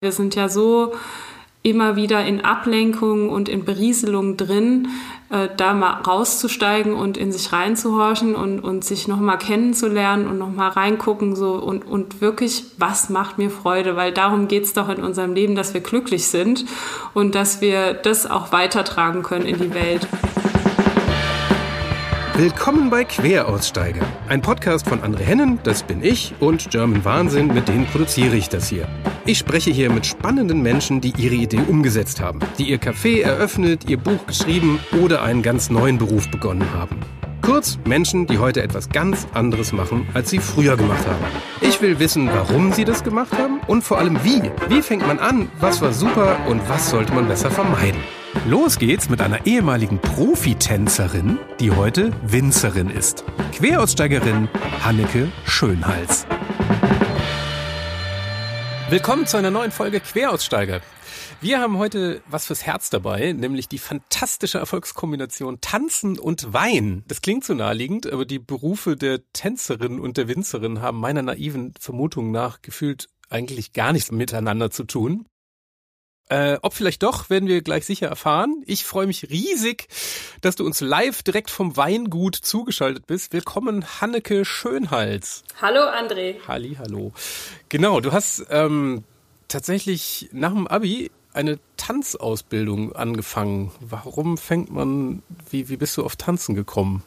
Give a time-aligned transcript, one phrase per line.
[0.00, 0.92] Wir sind ja so
[1.64, 4.90] immer wieder in Ablenkung und in Berieselung drin,
[5.28, 10.70] äh, da mal rauszusteigen und in sich reinzuhorchen und, und sich nochmal kennenzulernen und nochmal
[10.70, 13.96] reingucken so und, und wirklich, was macht mir Freude?
[13.96, 16.64] Weil darum geht's doch in unserem Leben, dass wir glücklich sind
[17.12, 20.06] und dass wir das auch weitertragen können in die Welt.
[22.38, 27.66] Willkommen bei Queraussteiger, ein Podcast von André Hennen, das bin ich, und German Wahnsinn, mit
[27.66, 28.86] denen produziere ich das hier.
[29.26, 33.90] Ich spreche hier mit spannenden Menschen, die ihre Idee umgesetzt haben, die ihr Café eröffnet,
[33.90, 37.00] ihr Buch geschrieben oder einen ganz neuen Beruf begonnen haben.
[37.42, 41.24] Kurz Menschen, die heute etwas ganz anderes machen, als sie früher gemacht haben.
[41.60, 44.42] Ich will wissen, warum sie das gemacht haben und vor allem wie.
[44.68, 47.98] Wie fängt man an, was war super und was sollte man besser vermeiden.
[48.46, 53.24] Los geht's mit einer ehemaligen Profitänzerin, die heute Winzerin ist.
[53.52, 54.48] Queraussteigerin
[54.82, 56.26] Hanneke Schönhals.
[58.88, 60.80] Willkommen zu einer neuen Folge Queraussteiger.
[61.40, 67.04] Wir haben heute was fürs Herz dabei, nämlich die fantastische Erfolgskombination Tanzen und Wein.
[67.06, 71.74] Das klingt so naheliegend, aber die Berufe der Tänzerin und der Winzerin haben meiner naiven
[71.78, 75.26] Vermutung nach gefühlt eigentlich gar nichts miteinander zu tun.
[76.30, 78.62] Äh, ob vielleicht doch, werden wir gleich sicher erfahren.
[78.66, 79.88] Ich freue mich riesig,
[80.42, 83.32] dass du uns live direkt vom Weingut zugeschaltet bist.
[83.32, 85.42] Willkommen, Hanneke Schönhals.
[85.62, 86.36] Hallo, André.
[86.46, 87.12] Halli, hallo.
[87.70, 89.04] Genau, du hast ähm,
[89.48, 93.72] tatsächlich nach dem Abi eine Tanzausbildung angefangen.
[93.80, 97.04] Warum fängt man, wie, wie bist du auf Tanzen gekommen?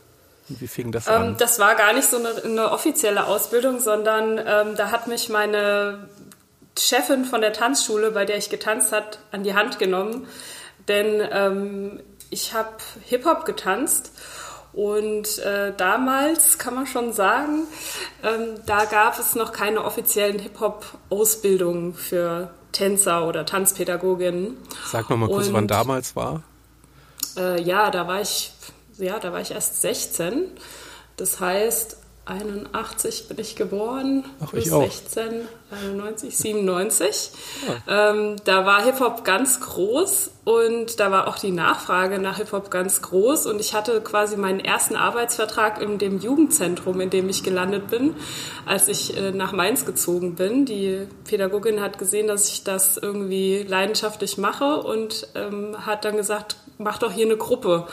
[0.47, 1.29] Wie fing das an?
[1.29, 5.29] Ähm, das war gar nicht so eine, eine offizielle Ausbildung, sondern ähm, da hat mich
[5.29, 6.09] meine
[6.77, 10.27] Chefin von der Tanzschule, bei der ich getanzt hat, an die Hand genommen.
[10.87, 14.11] Denn ähm, ich habe Hip-Hop getanzt
[14.73, 17.63] und äh, damals kann man schon sagen,
[18.23, 24.57] ähm, da gab es noch keine offiziellen Hip-Hop-Ausbildungen für Tänzer oder Tanzpädagoginnen.
[24.87, 26.43] Sag noch mal kurz, und, wann damals war.
[27.37, 28.53] Äh, ja, da war ich,
[28.97, 30.51] ja, da war ich erst 16.
[31.17, 34.83] Das heißt, 81 bin ich geboren, Ach, ich auch.
[34.83, 37.31] 16, 91, 97.
[37.87, 38.11] Ja.
[38.11, 43.01] Ähm, da war Hip-Hop ganz groß und da war auch die Nachfrage nach Hip-Hop ganz
[43.01, 47.87] groß und ich hatte quasi meinen ersten Arbeitsvertrag in dem Jugendzentrum, in dem ich gelandet
[47.87, 48.15] bin,
[48.67, 50.65] als ich äh, nach Mainz gezogen bin.
[50.65, 56.55] Die Pädagogin hat gesehen, dass ich das irgendwie leidenschaftlich mache und ähm, hat dann gesagt,
[56.77, 57.87] mach doch hier eine Gruppe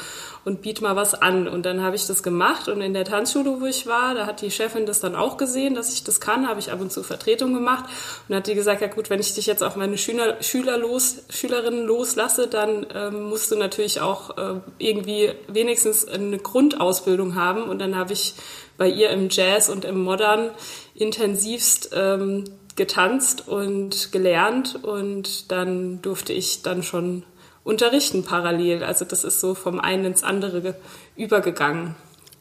[0.48, 1.46] und biet mal was an.
[1.46, 4.40] Und dann habe ich das gemacht und in der Tanzschule, wo ich war, da hat
[4.40, 7.02] die Chefin das dann auch gesehen, dass ich das kann, habe ich ab und zu
[7.02, 7.84] Vertretung gemacht
[8.28, 11.18] und hat die gesagt, ja gut, wenn ich dich jetzt auf meine Schüler, Schüler los,
[11.28, 17.64] Schülerinnen loslasse, dann ähm, musst du natürlich auch äh, irgendwie wenigstens eine Grundausbildung haben.
[17.64, 18.32] Und dann habe ich
[18.78, 20.50] bei ihr im Jazz und im Modern
[20.94, 22.44] intensivst ähm,
[22.74, 27.24] getanzt und gelernt und dann durfte ich dann schon
[27.68, 28.82] unterrichten parallel.
[28.82, 30.74] Also das ist so vom einen ins andere
[31.16, 31.94] übergegangen.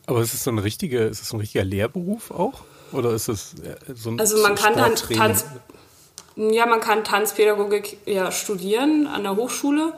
[0.05, 2.61] Aber ist es so ein richtiger, ist es ein richtiger Lehrberuf auch?
[2.93, 5.45] Oder ist es äh, so ein Also man kann dann Tanz,
[6.38, 9.93] ja, man kann Tanzpädagogik ja studieren an der Hochschule.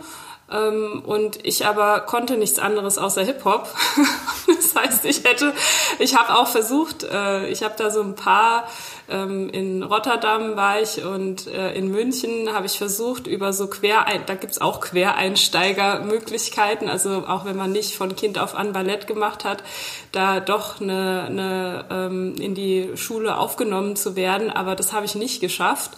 [0.51, 3.67] Ähm, und ich aber konnte nichts anderes außer Hip-Hop.
[4.47, 5.53] das heißt, ich hätte,
[5.99, 8.67] ich habe auch versucht, äh, ich habe da so ein paar
[9.09, 14.23] ähm, in Rotterdam war ich und äh, in München habe ich versucht, über so Querein,
[14.25, 19.45] da gibt's auch Quereinsteigermöglichkeiten, also auch wenn man nicht von Kind auf an Ballett gemacht
[19.45, 19.63] hat,
[20.11, 25.15] da doch eine, eine, ähm, in die Schule aufgenommen zu werden, aber das habe ich
[25.15, 25.91] nicht geschafft.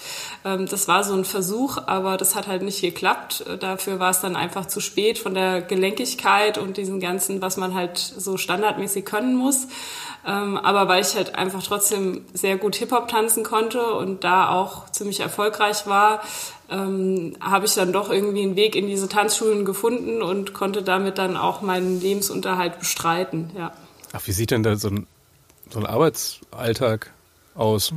[0.46, 3.46] Ähm, das war so ein Versuch, aber das hat halt nicht geklappt.
[3.60, 7.76] Dafür war es dann einfach zu spät von der Gelenkigkeit und diesen ganzen, was man
[7.76, 9.68] halt so standardmäßig können muss.
[10.26, 14.90] Ähm, aber weil ich halt einfach trotzdem sehr gut Hip-Hop tanzen konnte und da auch
[14.90, 16.22] ziemlich erfolgreich war,
[16.70, 21.18] ähm, habe ich dann doch irgendwie einen Weg in diese Tanzschulen gefunden und konnte damit
[21.18, 23.52] dann auch meinen Lebensunterhalt bestreiten.
[23.58, 23.72] Ja.
[24.14, 25.08] Ach, wie sieht denn da so ein,
[25.70, 27.12] so ein Arbeitsalltag
[27.56, 27.94] aus?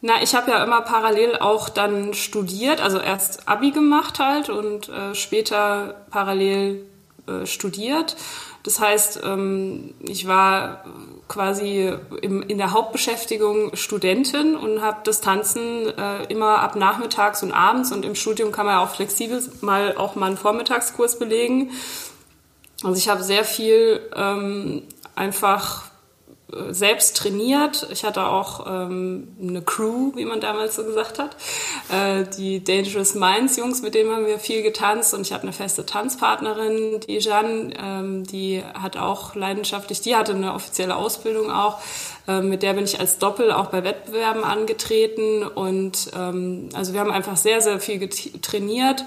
[0.00, 4.88] Na, ich habe ja immer parallel auch dann studiert, also erst Abi gemacht halt und
[4.88, 6.84] äh, später parallel
[7.26, 8.16] äh, studiert
[8.66, 10.84] das heißt, ähm, ich war
[11.28, 17.92] quasi in der Hauptbeschäftigung Studentin und habe das Tanzen äh, immer ab nachmittags und abends
[17.92, 21.70] und im Studium kann man ja auch flexibel mal auch mal einen Vormittagskurs belegen.
[22.82, 24.82] Also ich habe sehr viel ähm,
[25.14, 25.84] einfach
[26.48, 27.88] selbst trainiert.
[27.90, 31.36] Ich hatte auch ähm, eine Crew, wie man damals so gesagt hat.
[31.92, 35.52] Äh, die Dangerous Minds Jungs, mit denen haben wir viel getanzt und ich habe eine
[35.52, 41.78] feste Tanzpartnerin, die Jeanne, ähm, die hat auch leidenschaftlich, die hatte eine offizielle Ausbildung auch.
[42.28, 47.00] Ähm, mit der bin ich als Doppel auch bei Wettbewerben angetreten und ähm, also wir
[47.00, 49.04] haben einfach sehr, sehr viel trainiert,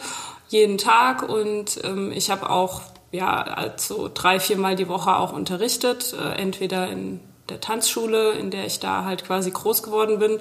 [0.50, 2.82] jeden Tag und ähm, ich habe auch
[3.12, 7.20] ja, also drei, viermal die Woche auch unterrichtet, äh, entweder in
[7.50, 10.40] der Tanzschule, in der ich da halt quasi groß geworden bin.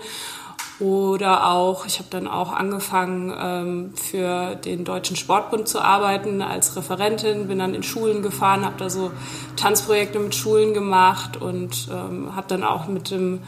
[0.81, 6.77] Oder auch, ich habe dann auch angefangen, ähm, für den Deutschen Sportbund zu arbeiten als
[6.77, 9.11] Referentin, bin dann in Schulen gefahren, habe da so
[9.57, 13.41] Tanzprojekte mit Schulen gemacht und ähm, habe dann auch mit dem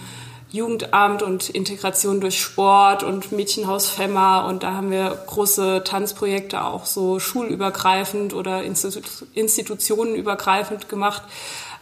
[0.52, 6.86] Jugendamt und Integration durch Sport und Mädchenhaus Femmer und da haben wir große Tanzprojekte auch
[6.86, 11.22] so schulübergreifend oder institutionenübergreifend gemacht.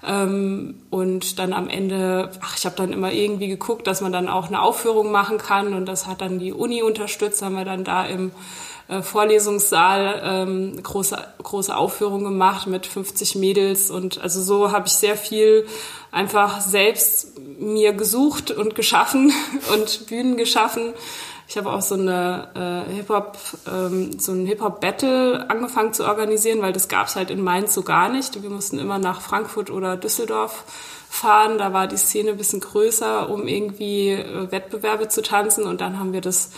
[0.07, 4.29] Ähm, und dann am Ende, ach, ich habe dann immer irgendwie geguckt, dass man dann
[4.29, 5.75] auch eine Aufführung machen kann.
[5.75, 8.31] Und das hat dann die Uni unterstützt, haben wir dann da im
[8.89, 13.91] äh, Vorlesungssaal ähm, große, große Aufführung gemacht mit 50 Mädels.
[13.91, 15.67] Und also so habe ich sehr viel
[16.11, 19.33] einfach selbst mir gesucht und geschaffen
[19.73, 20.95] und Bühnen geschaffen
[21.49, 26.75] ich habe auch so eine äh, Hip-Hop, ähm, so ein Hip-Hop-Battle angefangen zu organisieren, weil
[26.75, 28.43] das gab's halt in Mainz so gar nicht.
[28.43, 30.65] Wir mussten immer nach Frankfurt oder Düsseldorf
[31.09, 31.57] fahren.
[31.57, 35.65] Da war die Szene bisschen größer, um irgendwie äh, Wettbewerbe zu tanzen.
[35.65, 36.51] Und dann haben wir das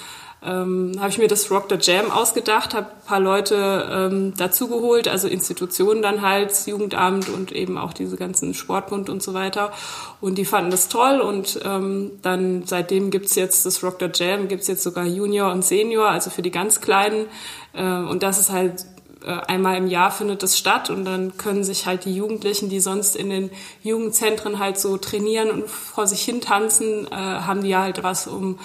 [0.43, 5.29] ähm, habe ich mir das Rock the Jam ausgedacht, habe paar Leute ähm, dazugeholt, also
[5.29, 9.73] Institutionen dann halt, das Jugendamt und eben auch diese ganzen Sportbund und so weiter.
[10.21, 14.49] Und die fanden das toll und ähm, dann seitdem gibt's jetzt das Rock the Jam,
[14.49, 17.27] gibt's jetzt sogar Junior und Senior, also für die ganz Kleinen.
[17.75, 18.87] Äh, und das ist halt
[19.23, 22.81] äh, einmal im Jahr findet es statt und dann können sich halt die Jugendlichen, die
[22.81, 23.51] sonst in den
[23.83, 28.59] Jugendzentren halt so trainieren und vor sich hin tanzen, äh, haben die halt was, um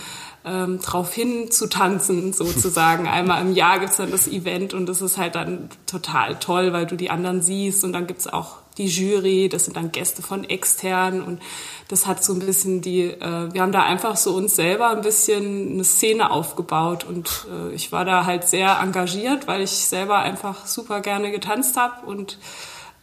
[0.45, 3.07] ähm, drauf hin zu tanzen, sozusagen.
[3.07, 6.85] Einmal im Jahr gibt's dann das Event und das ist halt dann total toll, weil
[6.85, 7.83] du die anderen siehst.
[7.83, 11.23] Und dann gibt's auch die Jury, das sind dann Gäste von extern.
[11.23, 11.41] Und
[11.87, 15.01] das hat so ein bisschen die, äh, wir haben da einfach so uns selber ein
[15.01, 17.05] bisschen eine Szene aufgebaut.
[17.05, 21.75] Und äh, ich war da halt sehr engagiert, weil ich selber einfach super gerne getanzt
[21.75, 22.37] habe und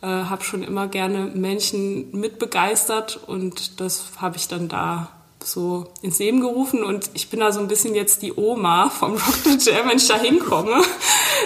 [0.01, 3.19] äh, habe schon immer gerne Menschen mitbegeistert.
[3.27, 5.09] Und das habe ich dann da
[5.45, 9.13] so ins Leben gerufen und ich bin da so ein bisschen jetzt die Oma vom
[9.13, 10.83] Rock the Jam, wenn ich da hinkomme,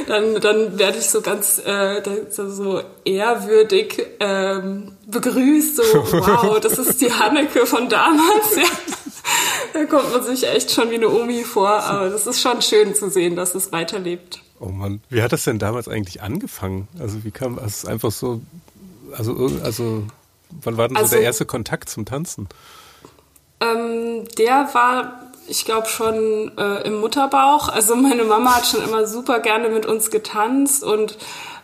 [0.06, 7.00] dann, dann werde ich so ganz äh, so ehrwürdig ähm, begrüßt, so wow, das ist
[7.00, 8.56] die Hanneke von damals.
[8.56, 8.62] Ja.
[9.72, 12.94] Da kommt man sich echt schon wie eine Omi vor, aber das ist schon schön
[12.94, 14.40] zu sehen, dass es weiterlebt.
[14.58, 16.88] Oh Mann, wie hat das denn damals eigentlich angefangen?
[16.98, 18.40] Also wie kam es einfach so,
[19.12, 20.04] also, also
[20.62, 22.48] wann war denn also, so der erste Kontakt zum Tanzen?
[23.60, 27.68] Ähm, der war, ich glaube, schon äh, im Mutterbauch.
[27.68, 31.16] Also meine Mama hat schon immer super gerne mit uns getanzt und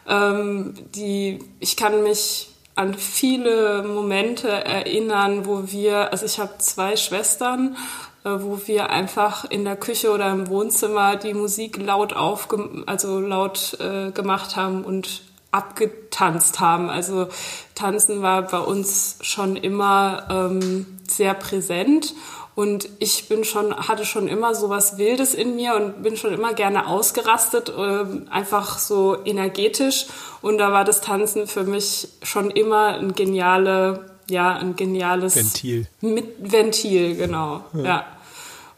[0.09, 6.97] ähm, die, ich kann mich an viele Momente erinnern, wo wir, also ich habe zwei
[6.97, 7.77] Schwestern,
[8.25, 13.21] äh, wo wir einfach in der Küche oder im Wohnzimmer die Musik laut aufge, also
[13.21, 16.89] laut äh, gemacht haben und abgetanzt haben.
[16.89, 17.29] Also
[17.75, 22.15] Tanzen war bei uns schon immer ähm, sehr präsent
[22.55, 26.35] und ich bin schon hatte schon immer so was Wildes in mir und bin schon
[26.35, 30.07] immer gerne ausgerastet, äh, einfach so energetisch
[30.43, 35.87] und da war das Tanzen für mich schon immer ein geniale ja ein geniales Ventil
[36.01, 37.83] mit Ventil genau ja.
[37.83, 38.07] ja.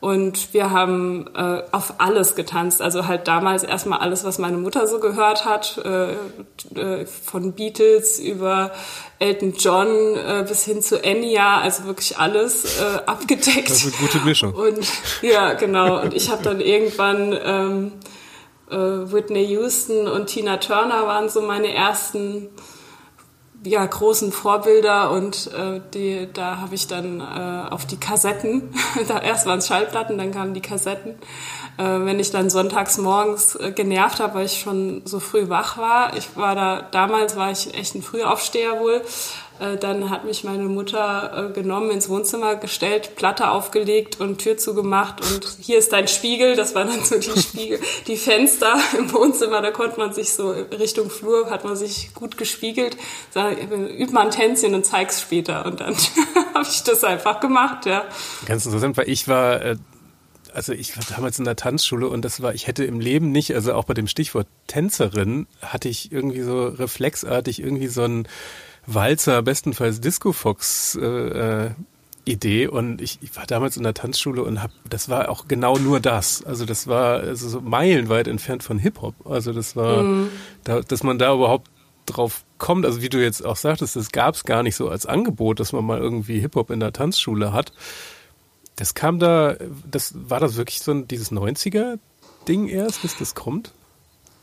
[0.05, 2.83] Und wir haben äh, auf alles getanzt.
[2.83, 6.13] Also halt damals erstmal alles, was meine Mutter so gehört hat, äh,
[6.79, 8.73] äh, von Beatles über
[9.19, 13.71] Elton John äh, bis hin zu Enya, also wirklich alles äh, abgedeckt.
[13.71, 14.53] Das ist eine gute Mischung.
[14.53, 14.87] Und
[15.23, 16.03] ja, genau.
[16.03, 17.93] Und ich habe dann irgendwann ähm,
[18.71, 18.77] äh,
[19.11, 22.51] Whitney Houston und Tina Turner waren so meine ersten
[23.65, 28.75] ja, großen Vorbilder und äh, die, da habe ich dann äh, auf die Kassetten,
[29.09, 31.13] da erst waren es Schallplatten, dann kamen die Kassetten.
[31.77, 35.79] Äh, wenn ich dann sonntags morgens äh, genervt habe, weil ich schon so früh wach
[35.79, 39.03] war, ich war da, damals war ich echt ein Frühaufsteher wohl,
[39.79, 45.21] dann hat mich meine Mutter äh, genommen, ins Wohnzimmer gestellt, Platte aufgelegt und Tür zugemacht
[45.21, 46.57] und hier ist dein Spiegel.
[46.57, 49.63] Das waren dann so die Spiegel, die Fenster im Wohnzimmer.
[49.63, 52.97] Da konnte man sich so Richtung Flur, hat man sich gut gespiegelt.
[53.31, 55.65] Sag, üb mal ein Tänzchen und zeig's später.
[55.67, 55.95] Und dann
[56.55, 58.05] habe ich das einfach gemacht, ja.
[58.47, 59.77] Ganz interessant, weil ich war äh,
[60.53, 63.55] also ich war damals in der Tanzschule und das war, ich hätte im Leben nicht,
[63.55, 68.29] also auch bei dem Stichwort Tänzerin, hatte ich irgendwie so reflexartig irgendwie so ein
[68.87, 71.71] Walzer, bestenfalls Disco Fox äh,
[72.25, 75.77] Idee und ich, ich war damals in der Tanzschule und hab, das war auch genau
[75.77, 76.43] nur das.
[76.45, 79.15] Also das war also so meilenweit entfernt von Hip Hop.
[79.27, 80.31] Also das war, mhm.
[80.65, 81.71] da, dass man da überhaupt
[82.07, 82.87] drauf kommt.
[82.87, 85.73] Also wie du jetzt auch sagtest, das gab es gar nicht so als Angebot, dass
[85.73, 87.73] man mal irgendwie Hip Hop in der Tanzschule hat.
[88.77, 89.57] Das kam da,
[89.91, 91.99] das war das wirklich so ein, dieses 90er
[92.49, 93.73] Ding erst, dass das kommt?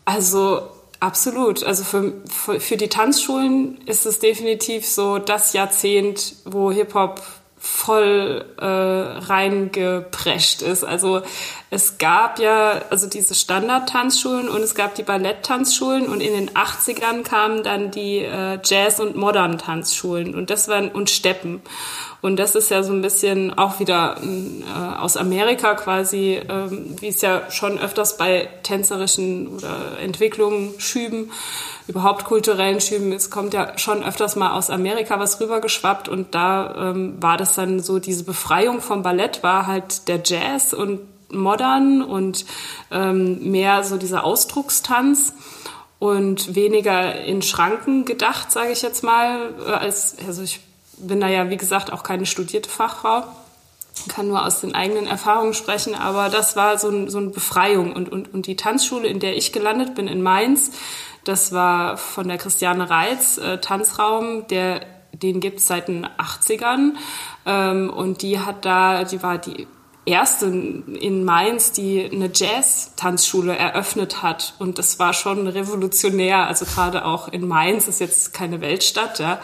[0.06, 0.70] Also
[1.01, 1.63] absolut.
[1.63, 7.22] Also für, für, für die Tanzschulen ist es definitiv so das Jahrzehnt, wo Hip Hop
[7.63, 10.84] voll äh, reingeprescht ist.
[10.84, 11.22] Also
[11.70, 17.22] es gab ja also diese Standard-Tanzschulen und es gab die Ballett-Tanzschulen und in den 80ern
[17.22, 21.62] kamen dann die äh, Jazz- und Modern-Tanzschulen und das waren und Steppen.
[22.22, 27.08] Und das ist ja so ein bisschen auch wieder äh, aus Amerika quasi, ähm, wie
[27.08, 31.32] es ja schon öfters bei tänzerischen oder Entwicklungen, Schüben,
[31.88, 36.10] überhaupt kulturellen Schüben, es kommt ja schon öfters mal aus Amerika was rübergeschwappt.
[36.10, 40.74] Und da ähm, war das dann so, diese Befreiung vom Ballett war halt der Jazz
[40.74, 41.00] und
[41.32, 42.46] modern und
[42.92, 45.34] ähm, mehr so dieser Ausdruckstanz
[45.98, 50.60] und weniger in Schranken gedacht, sage ich jetzt mal, äh, als also ich
[51.08, 53.24] bin da ja, wie gesagt, auch keine studierte Fachfrau,
[54.08, 57.93] kann nur aus den eigenen Erfahrungen sprechen, aber das war so, ein, so eine Befreiung.
[57.93, 60.72] Und, und, und die Tanzschule, in der ich gelandet bin, in Mainz,
[61.24, 64.81] das war von der Christiane Reitz, äh, Tanzraum, der,
[65.13, 66.93] den gibt's seit den 80ern.
[67.46, 69.67] Ähm, und die hat da, die war die
[70.05, 74.55] erste in Mainz, die eine Jazz-Tanzschule eröffnet hat.
[74.58, 76.48] Und das war schon revolutionär.
[76.48, 79.39] Also gerade auch in Mainz ist jetzt keine Weltstadt, ja.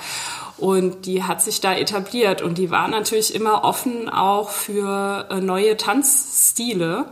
[0.57, 5.39] Und die hat sich da etabliert und die war natürlich immer offen auch für äh,
[5.39, 7.05] neue Tanzstile.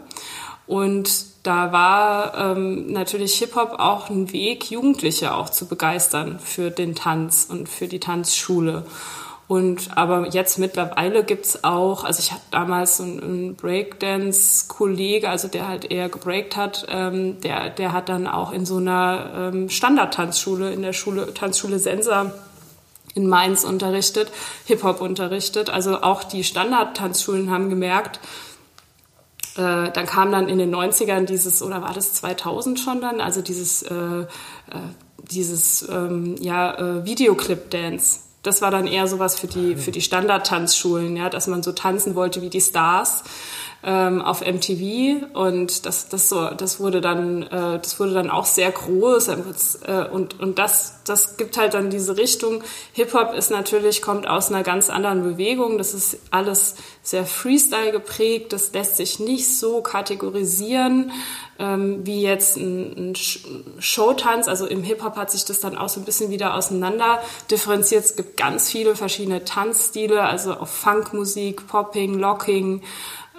[0.65, 6.95] Und da war ähm, natürlich Hip-Hop auch ein Weg, Jugendliche auch zu begeistern für den
[6.95, 8.83] Tanz und für die Tanzschule.
[9.47, 15.67] Und aber jetzt mittlerweile gibt's auch, also ich hatte damals einen, einen Breakdance-Kollege, also der
[15.67, 20.73] halt eher gebreakt hat, ähm, der, der hat dann auch in so einer ähm, Standard-Tanzschule,
[20.73, 22.33] in der Schule, Tanzschule Sensa
[23.15, 24.31] in Mainz unterrichtet,
[24.65, 25.69] Hip-Hop unterrichtet.
[25.69, 28.19] Also auch die Standard-Tanzschulen haben gemerkt,
[29.55, 33.41] äh, dann kam dann in den 90ern dieses, oder war das 2000 schon dann, also
[33.41, 34.25] dieses, äh, äh,
[35.31, 38.19] dieses ähm, ja, äh, Videoclip-Dance.
[38.43, 42.15] Das war dann eher sowas für die, für die Standard-Tanzschulen, ja, dass man so tanzen
[42.15, 43.23] wollte wie die Stars
[43.87, 48.45] ähm, auf MTV und das, das, so, das wurde dann, äh, das wurde dann auch
[48.45, 52.63] sehr groß äh, und, und das, das gibt halt dann diese Richtung.
[52.93, 55.77] Hip Hop ist natürlich kommt aus einer ganz anderen Bewegung.
[55.77, 58.53] Das ist alles sehr Freestyle geprägt.
[58.53, 61.11] Das lässt sich nicht so kategorisieren
[61.59, 63.15] ähm, wie jetzt ein, ein
[63.77, 64.47] Showtanz.
[64.47, 68.03] Also im Hip Hop hat sich das dann auch so ein bisschen wieder auseinander differenziert.
[68.03, 72.81] Es gibt ganz viele verschiedene Tanzstile, also auf Funkmusik, Popping, Locking.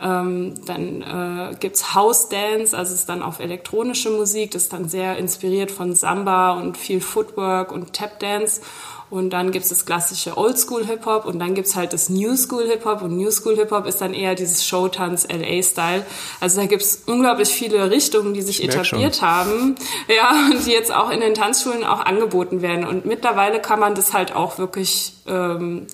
[0.02, 4.88] Ähm, dann äh, gibt's House Dance, also ist dann auf elektronische Musik, das ist dann
[4.88, 8.60] sehr inspiriert von Samba und viel Footwork und Tap Dance.
[9.08, 12.66] Und dann gibt's das klassische Oldschool Hip Hop und dann gibt's halt das New School
[12.66, 16.04] Hip Hop und New School Hip Hop ist dann eher dieses Showtanz LA Style.
[16.40, 19.76] Also da gibt's unglaublich viele Richtungen, die sich etabliert haben,
[20.08, 22.84] ja, und die jetzt auch in den Tanzschulen auch angeboten werden.
[22.84, 25.86] Und mittlerweile kann man das halt auch wirklich, ähm,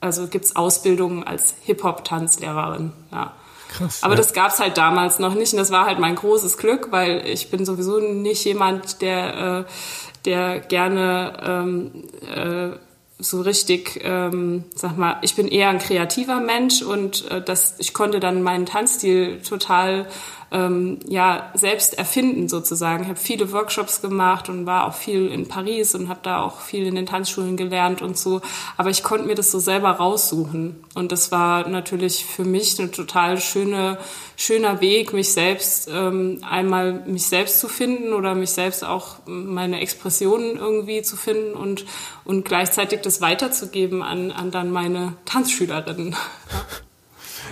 [0.00, 3.32] also gibt's Ausbildungen als Hip Hop Tanzlehrerin, ja.
[3.68, 4.02] Krass.
[4.02, 4.18] Aber ja.
[4.18, 7.50] das gab's halt damals noch nicht und das war halt mein großes Glück, weil ich
[7.50, 9.72] bin sowieso nicht jemand, der, äh,
[10.24, 12.04] der gerne ähm,
[12.34, 12.76] äh,
[13.18, 17.94] so richtig, ähm, sag mal, ich bin eher ein kreativer Mensch und äh, das, ich
[17.94, 20.06] konnte dann meinen Tanzstil total
[20.52, 23.02] ähm, ja selbst erfinden sozusagen.
[23.02, 26.60] Ich habe viele Workshops gemacht und war auch viel in Paris und habe da auch
[26.60, 28.40] viel in den Tanzschulen gelernt und so.
[28.76, 32.90] Aber ich konnte mir das so selber raussuchen und das war natürlich für mich eine
[32.90, 33.98] total schöne
[34.36, 39.80] schöner Weg, mich selbst ähm, einmal mich selbst zu finden oder mich selbst auch meine
[39.80, 41.86] Expressionen irgendwie zu finden und
[42.24, 46.14] und gleichzeitig das weiterzugeben an an dann meine Tanzschülerinnen.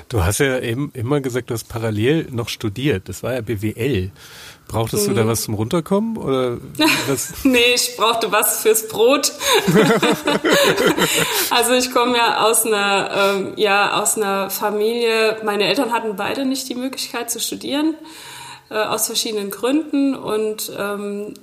[0.09, 3.09] Du hast ja eben immer gesagt, du hast parallel noch studiert.
[3.09, 4.11] Das war ja BWL.
[4.69, 5.11] Brauchtest mhm.
[5.11, 5.29] du da mhm.
[5.29, 6.59] was zum Runterkommen oder
[7.07, 7.45] was?
[7.45, 9.33] nee, ich brauchte was fürs Brot.
[11.51, 15.39] also ich komme ja aus einer ähm, ja aus einer Familie.
[15.45, 17.95] Meine Eltern hatten beide nicht die Möglichkeit zu studieren
[18.71, 21.35] äh, aus verschiedenen Gründen und ähm,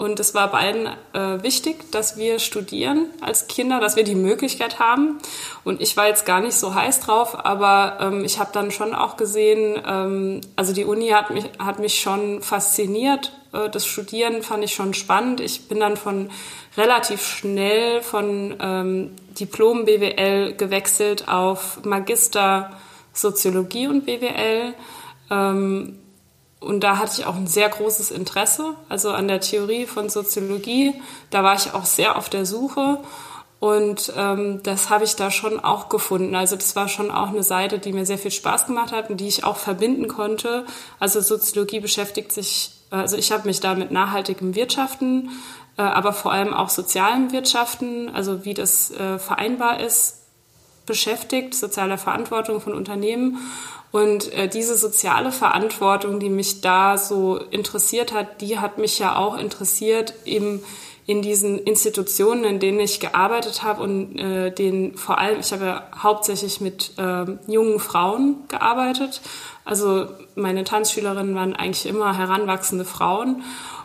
[0.00, 4.78] und es war beiden äh, wichtig, dass wir studieren als Kinder, dass wir die Möglichkeit
[4.78, 5.18] haben.
[5.62, 8.94] Und ich war jetzt gar nicht so heiß drauf, aber ähm, ich habe dann schon
[8.94, 13.32] auch gesehen, ähm, also die Uni hat mich, hat mich schon fasziniert.
[13.52, 15.40] Äh, das Studieren fand ich schon spannend.
[15.40, 16.30] Ich bin dann von
[16.78, 22.70] relativ schnell von ähm, Diplom BWL gewechselt auf Magister
[23.12, 24.72] Soziologie und BWL.
[25.30, 25.99] Ähm,
[26.60, 30.94] und da hatte ich auch ein sehr großes Interesse, also an der Theorie von Soziologie.
[31.30, 32.98] Da war ich auch sehr auf der Suche.
[33.60, 36.34] Und ähm, das habe ich da schon auch gefunden.
[36.34, 39.20] Also das war schon auch eine Seite, die mir sehr viel Spaß gemacht hat und
[39.20, 40.66] die ich auch verbinden konnte.
[40.98, 45.30] Also Soziologie beschäftigt sich, also ich habe mich da mit nachhaltigem Wirtschaften,
[45.76, 50.19] äh, aber vor allem auch sozialem Wirtschaften, also wie das äh, vereinbar ist,
[50.90, 53.38] beschäftigt, sozialer Verantwortung von Unternehmen.
[53.92, 59.16] Und äh, diese soziale Verantwortung, die mich da so interessiert hat, die hat mich ja
[59.16, 60.60] auch interessiert im
[61.06, 65.64] in diesen Institutionen, in denen ich gearbeitet habe und äh, den vor allem, ich habe
[65.64, 69.20] ja hauptsächlich mit äh, jungen Frauen gearbeitet.
[69.64, 70.06] Also
[70.36, 73.42] meine Tanzschülerinnen waren eigentlich immer heranwachsende Frauen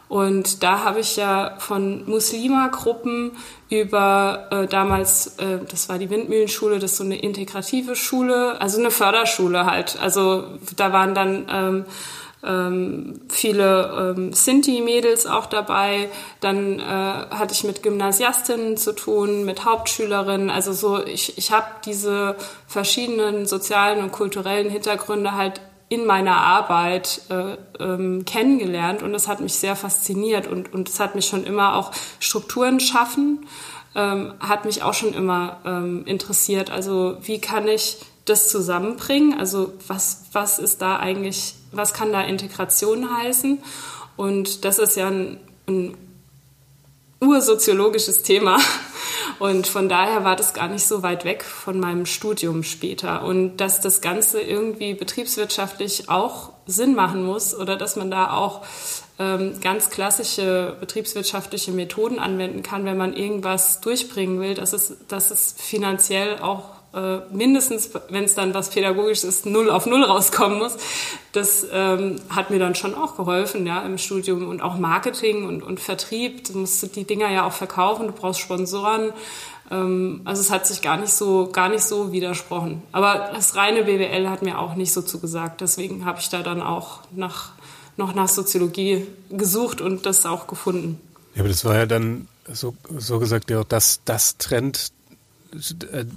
[0.08, 3.32] und da habe ich ja von Muslima-Gruppen
[3.70, 8.80] über äh, damals, äh, das war die Windmühlenschule, das ist so eine integrative Schule, also
[8.80, 9.98] eine Förderschule halt.
[10.00, 10.44] Also
[10.76, 11.86] da waren dann ähm,
[12.46, 16.10] ähm, viele ähm, Sinti-Mädels auch dabei.
[16.40, 20.52] Dann äh, hatte ich mit Gymnasiastinnen zu tun, mit Hauptschülerinnen.
[20.52, 22.36] Also so, ich, ich habe diese
[22.68, 29.40] verschiedenen sozialen und kulturellen Hintergründe halt in meiner Arbeit äh, ähm, kennengelernt und das hat
[29.40, 33.46] mich sehr fasziniert und und es hat mich schon immer auch Strukturen schaffen
[33.96, 36.70] ähm, hat mich auch schon immer ähm, interessiert.
[36.70, 39.40] Also wie kann ich das zusammenbringen?
[39.40, 41.56] Also was was ist da eigentlich?
[41.72, 43.60] Was kann da Integration heißen?
[44.18, 45.98] Und das ist ja ein, ein
[47.22, 48.60] ursoziologisches Thema.
[49.40, 53.24] Und von daher war das gar nicht so weit weg von meinem Studium später.
[53.24, 58.62] Und dass das Ganze irgendwie betriebswirtschaftlich auch Sinn machen muss oder dass man da auch
[59.20, 65.32] ähm, ganz klassische betriebswirtschaftliche Methoden anwenden kann, wenn man irgendwas durchbringen will, dass es, dass
[65.32, 70.58] es finanziell auch äh, mindestens, wenn es dann was Pädagogisches ist, null auf null rauskommen
[70.58, 70.78] muss.
[71.34, 75.62] Das ähm, hat mir dann schon auch geholfen, ja, im Studium und auch Marketing und,
[75.62, 76.46] und Vertrieb.
[76.46, 79.12] Du musst die Dinger ja auch verkaufen, du brauchst Sponsoren.
[79.70, 82.82] Ähm, also es hat sich gar nicht so, gar nicht so widersprochen.
[82.92, 85.62] Aber das reine BWL hat mir auch nicht so zugesagt.
[85.62, 87.52] Deswegen habe ich da dann auch nach,
[87.98, 91.00] noch nach Soziologie gesucht und das auch gefunden.
[91.34, 94.92] Ja, aber das war ja dann so, so gesagt ja das, das Trend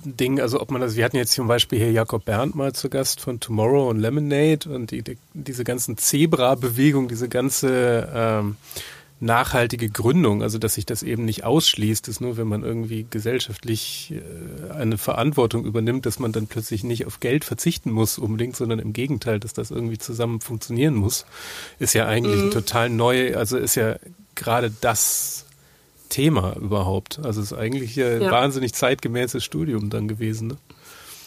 [0.04, 2.88] Ding, also ob man das, wir hatten jetzt zum Beispiel hier Jakob Berndt mal zu
[2.88, 8.56] Gast von Tomorrow und Lemonade und die, die, diese ganzen Zebra-Bewegung, diese ganze ähm,
[9.20, 14.12] nachhaltige Gründung, also dass sich das eben nicht ausschließt, ist nur, wenn man irgendwie gesellschaftlich
[14.12, 18.78] äh, eine Verantwortung übernimmt, dass man dann plötzlich nicht auf Geld verzichten muss unbedingt, sondern
[18.78, 21.26] im Gegenteil, dass das irgendwie zusammen funktionieren muss,
[21.78, 22.50] ist ja eigentlich mhm.
[22.52, 23.96] total neu, also ist ja
[24.36, 25.38] gerade das
[26.08, 27.20] Thema überhaupt.
[27.22, 28.30] Also es ist eigentlich ein ja.
[28.30, 30.48] wahnsinnig zeitgemäßes Studium dann gewesen.
[30.48, 30.56] Ne?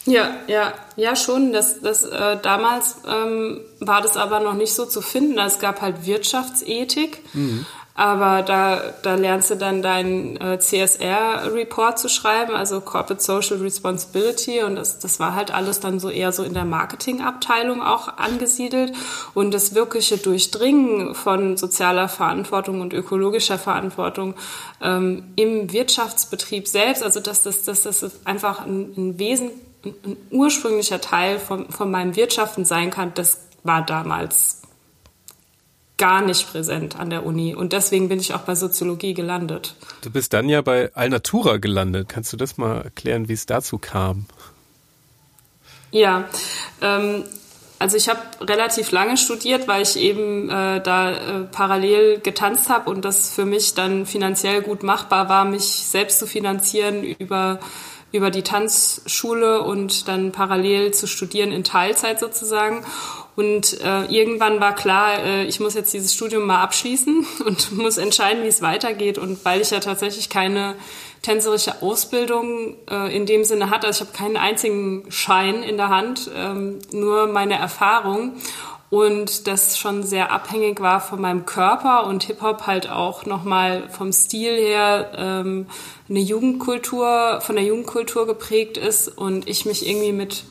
[0.04, 1.52] Ja, ja, ja schon.
[1.52, 5.38] Das, das, äh, damals ähm, war das aber noch nicht so zu finden.
[5.38, 7.22] Es gab halt Wirtschaftsethik.
[7.34, 7.66] Mhm.
[7.94, 14.62] Aber da, da lernst du dann deinen äh, CSR-Report zu schreiben, also Corporate Social Responsibility.
[14.62, 18.92] Und das, das war halt alles dann so eher so in der Marketingabteilung auch angesiedelt.
[19.34, 24.36] Und das wirkliche Durchdringen von sozialer Verantwortung und ökologischer Verantwortung
[24.80, 29.50] ähm, im Wirtschaftsbetrieb selbst, also dass das, dass das einfach ein, ein Wesen,
[29.84, 34.61] ein, ein ursprünglicher Teil von, von meinem Wirtschaften sein kann, das war damals
[36.02, 37.54] gar nicht präsent an der Uni.
[37.54, 39.76] Und deswegen bin ich auch bei Soziologie gelandet.
[40.00, 42.08] Du bist dann ja bei Alnatura gelandet.
[42.08, 44.26] Kannst du das mal erklären, wie es dazu kam?
[45.92, 46.24] Ja,
[46.80, 47.22] ähm,
[47.78, 52.90] also ich habe relativ lange studiert, weil ich eben äh, da äh, parallel getanzt habe
[52.90, 57.60] und das für mich dann finanziell gut machbar war, mich selbst zu finanzieren über
[58.12, 62.84] über die Tanzschule und dann parallel zu studieren in Teilzeit sozusagen.
[63.34, 67.96] Und äh, irgendwann war klar, äh, ich muss jetzt dieses Studium mal abschließen und muss
[67.96, 69.18] entscheiden, wie es weitergeht.
[69.18, 70.74] Und weil ich ja tatsächlich keine
[71.22, 75.88] tänzerische Ausbildung äh, in dem Sinne hatte, also ich habe keinen einzigen Schein in der
[75.88, 78.34] Hand, ähm, nur meine Erfahrung
[78.92, 84.12] und das schon sehr abhängig war von meinem Körper und Hip-Hop halt auch nochmal vom
[84.12, 85.66] Stil her ähm,
[86.10, 90.44] eine Jugendkultur, von der Jugendkultur geprägt ist und ich mich irgendwie mit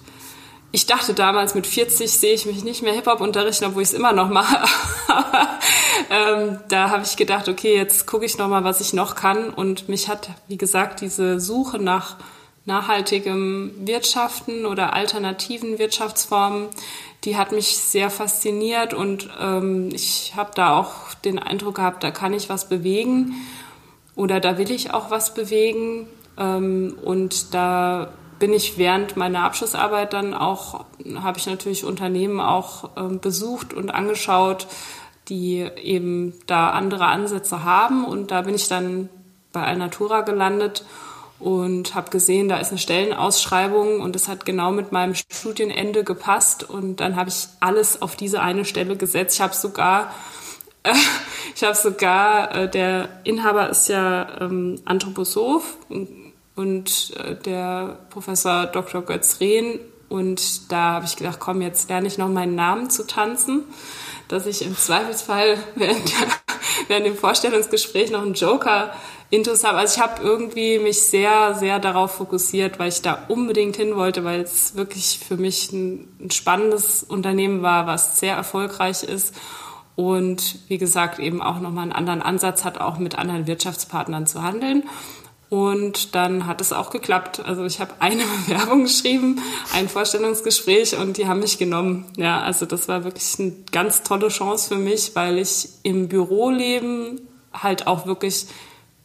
[0.71, 3.93] ich dachte damals, mit 40 sehe ich mich nicht mehr Hip-Hop unterrichten, obwohl ich es
[3.93, 4.57] immer noch mache.
[6.09, 9.49] ähm, da habe ich gedacht, okay, jetzt gucke ich noch mal, was ich noch kann.
[9.49, 12.17] Und mich hat, wie gesagt, diese Suche nach
[12.65, 16.67] nachhaltigem Wirtschaften oder alternativen Wirtschaftsformen,
[17.23, 22.11] die hat mich sehr fasziniert und ähm, ich habe da auch den Eindruck gehabt, da
[22.11, 23.33] kann ich was bewegen
[24.15, 26.07] oder da will ich auch was bewegen.
[26.37, 30.85] Ähm, und da bin ich während meiner Abschlussarbeit dann auch,
[31.21, 34.65] habe ich natürlich Unternehmen auch ähm, besucht und angeschaut,
[35.29, 38.03] die eben da andere Ansätze haben.
[38.03, 39.09] Und da bin ich dann
[39.53, 40.83] bei Alnatura gelandet
[41.37, 46.67] und habe gesehen, da ist eine Stellenausschreibung und es hat genau mit meinem Studienende gepasst.
[46.67, 49.35] Und dann habe ich alles auf diese eine Stelle gesetzt.
[49.35, 50.11] Ich habe sogar
[50.81, 50.93] äh,
[51.55, 55.77] ich habe sogar, äh, der Inhaber ist ja ähm, Anthroposoph
[56.61, 59.01] und äh, der Professor Dr.
[59.01, 59.79] Götz Rehn.
[60.09, 63.63] Und da habe ich gedacht, komm, jetzt lerne ich noch meinen Namen zu tanzen,
[64.27, 66.27] dass ich im Zweifelsfall während, der,
[66.87, 68.93] während dem Vorstellungsgespräch noch einen Joker
[69.29, 69.77] intus habe.
[69.77, 74.23] Also ich habe irgendwie mich sehr, sehr darauf fokussiert, weil ich da unbedingt hin wollte,
[74.23, 79.33] weil es wirklich für mich ein, ein spannendes Unternehmen war, was sehr erfolgreich ist
[79.95, 84.43] und wie gesagt eben auch nochmal einen anderen Ansatz hat, auch mit anderen Wirtschaftspartnern zu
[84.43, 84.83] handeln.
[85.51, 87.41] Und dann hat es auch geklappt.
[87.43, 89.41] Also ich habe eine Bewerbung geschrieben,
[89.73, 92.05] ein Vorstellungsgespräch und die haben mich genommen.
[92.15, 97.19] Ja, also das war wirklich eine ganz tolle Chance für mich, weil ich im Büroleben
[97.51, 98.45] halt auch wirklich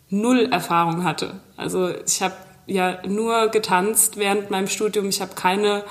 [0.09, 1.41] null Erfahrung hatte.
[1.57, 2.37] Also ich habe
[2.69, 5.09] ja nur getanzt während meinem Studium.
[5.09, 5.83] Ich habe keine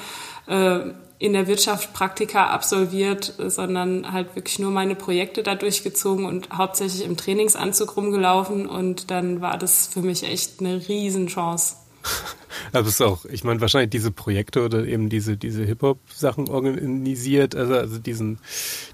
[0.47, 0.79] äh,
[1.17, 7.05] in der Wirtschaft Praktika absolviert, sondern halt wirklich nur meine Projekte da durchgezogen und hauptsächlich
[7.05, 11.75] im Trainingsanzug rumgelaufen und dann war das für mich echt eine Riesenchance.
[12.73, 17.55] Aber es ist auch, ich meine, wahrscheinlich diese Projekte oder eben diese, diese Hip-Hop-Sachen organisiert,
[17.55, 18.39] also, also diesen,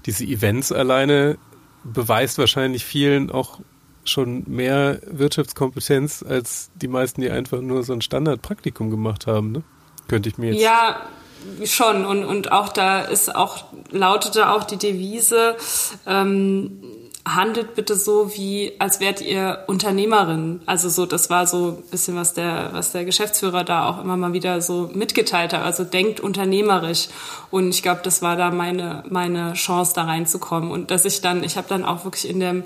[0.06, 1.38] diese Events alleine
[1.84, 3.60] beweist wahrscheinlich vielen auch
[4.04, 9.62] schon mehr Wirtschaftskompetenz als die meisten, die einfach nur so ein Standardpraktikum gemacht haben, ne?
[10.08, 10.62] Könnte ich mir jetzt.
[10.62, 11.02] Ja,
[11.64, 12.04] schon.
[12.04, 15.56] Und, und auch da ist auch, lautete auch die Devise,
[16.06, 16.82] ähm,
[17.24, 20.60] handelt bitte so wie, als wärt ihr Unternehmerin.
[20.66, 24.16] Also so, das war so ein bisschen, was der, was der Geschäftsführer da auch immer
[24.16, 25.62] mal wieder so mitgeteilt hat.
[25.62, 27.08] Also denkt unternehmerisch.
[27.50, 30.70] Und ich glaube, das war da meine, meine Chance, da reinzukommen.
[30.72, 32.64] Und dass ich dann, ich habe dann auch wirklich in dem,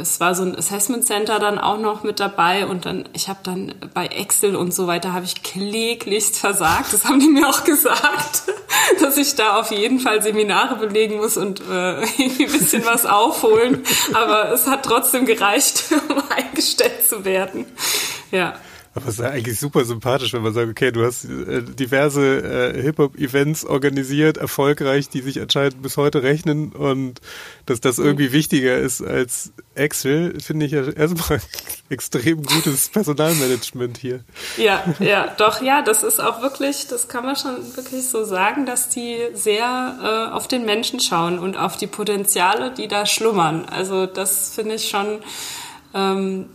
[0.00, 3.40] es war so ein Assessment Center dann auch noch mit dabei und dann, ich habe
[3.42, 6.94] dann bei Excel und so weiter, habe ich kläglichst versagt.
[6.94, 8.44] Das haben die mir auch gesagt,
[9.00, 13.04] dass ich da auf jeden Fall Seminare belegen muss und äh, irgendwie ein bisschen was
[13.04, 13.81] aufholen.
[14.12, 17.66] Aber es hat trotzdem gereicht, um eingestellt zu werden.
[18.30, 18.54] Ja.
[18.94, 22.74] Aber es ist ja eigentlich super sympathisch, wenn man sagt, okay, du hast äh, diverse
[22.74, 27.20] äh, Hip-Hop-Events organisiert, erfolgreich, die sich anscheinend bis heute rechnen und
[27.64, 28.06] dass das mhm.
[28.06, 31.40] irgendwie wichtiger ist als Excel, finde ich ja erstmal
[31.88, 34.20] extrem gutes Personalmanagement hier.
[34.58, 38.66] Ja, ja, doch, ja, das ist auch wirklich, das kann man schon wirklich so sagen,
[38.66, 43.64] dass die sehr äh, auf den Menschen schauen und auf die Potenziale, die da schlummern.
[43.64, 45.20] Also das finde ich schon,
[45.94, 46.50] ähm,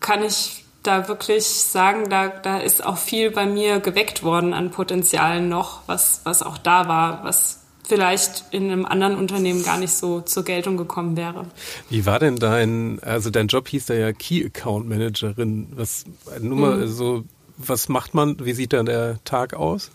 [0.00, 4.70] kann ich da wirklich sagen, da, da ist auch viel bei mir geweckt worden an
[4.70, 9.92] Potenzialen noch, was, was auch da war, was vielleicht in einem anderen Unternehmen gar nicht
[9.92, 11.46] so zur Geltung gekommen wäre.
[11.90, 15.68] Wie war denn dein, also dein Job hieß da ja Key Account Managerin.
[15.74, 16.04] Was,
[16.40, 16.88] nur mal mhm.
[16.88, 17.24] so,
[17.56, 19.90] was macht man, wie sieht dann der Tag aus?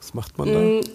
[0.00, 0.90] Was macht man da?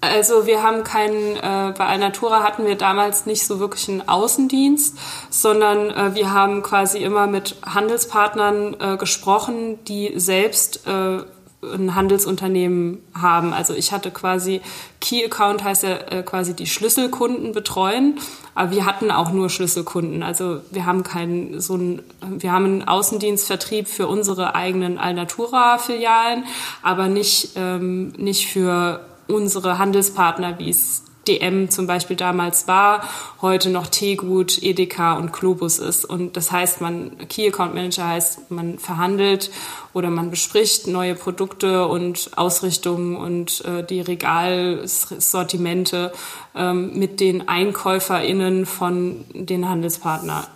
[0.00, 4.96] Also wir haben keinen, äh, bei Alnatura hatten wir damals nicht so wirklich einen Außendienst,
[5.30, 11.20] sondern äh, wir haben quasi immer mit Handelspartnern äh, gesprochen, die selbst äh,
[11.62, 13.52] ein Handelsunternehmen haben.
[13.52, 14.60] Also ich hatte quasi
[15.00, 18.18] Key Account heißt ja äh, quasi die Schlüsselkunden betreuen,
[18.54, 20.22] aber wir hatten auch nur Schlüsselkunden.
[20.22, 26.44] Also wir haben keinen so ein, wir haben einen Außendienstvertrieb für unsere eigenen Alnatura Filialen,
[26.82, 33.02] aber nicht ähm, nicht für unsere Handelspartner, wie es DM zum Beispiel damals war,
[33.40, 36.04] heute noch Teegut, Edeka und Globus ist.
[36.04, 39.50] Und das heißt, man, Key Account Manager heißt, man verhandelt
[39.92, 46.12] oder man bespricht neue Produkte und Ausrichtungen und äh, die Regalsortimente
[46.54, 50.46] ähm, mit den EinkäuferInnen von den Handelspartnern.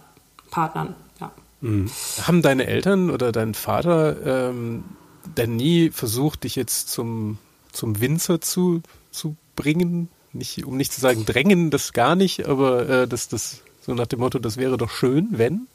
[0.50, 1.30] Partnern, ja.
[1.60, 1.90] Mhm.
[2.26, 4.84] Haben deine Eltern oder dein Vater ähm,
[5.36, 7.38] denn nie versucht, dich jetzt zum
[7.72, 10.08] zum Winzer zu, zu bringen.
[10.32, 14.06] Nicht, um nicht zu sagen drängen, das gar nicht, aber äh, das, das so nach
[14.06, 15.66] dem Motto, das wäre doch schön, wenn.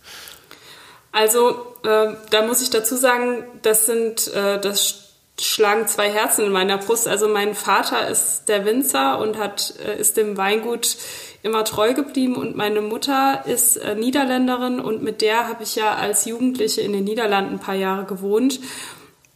[1.12, 5.06] Also äh, da muss ich dazu sagen, das sind, äh, das
[5.40, 7.08] schlagen zwei Herzen in meiner Brust.
[7.08, 10.98] Also mein Vater ist der Winzer und hat, äh, ist dem Weingut
[11.42, 15.94] immer treu geblieben und meine Mutter ist äh, Niederländerin und mit der habe ich ja
[15.96, 18.60] als Jugendliche in den Niederlanden ein paar Jahre gewohnt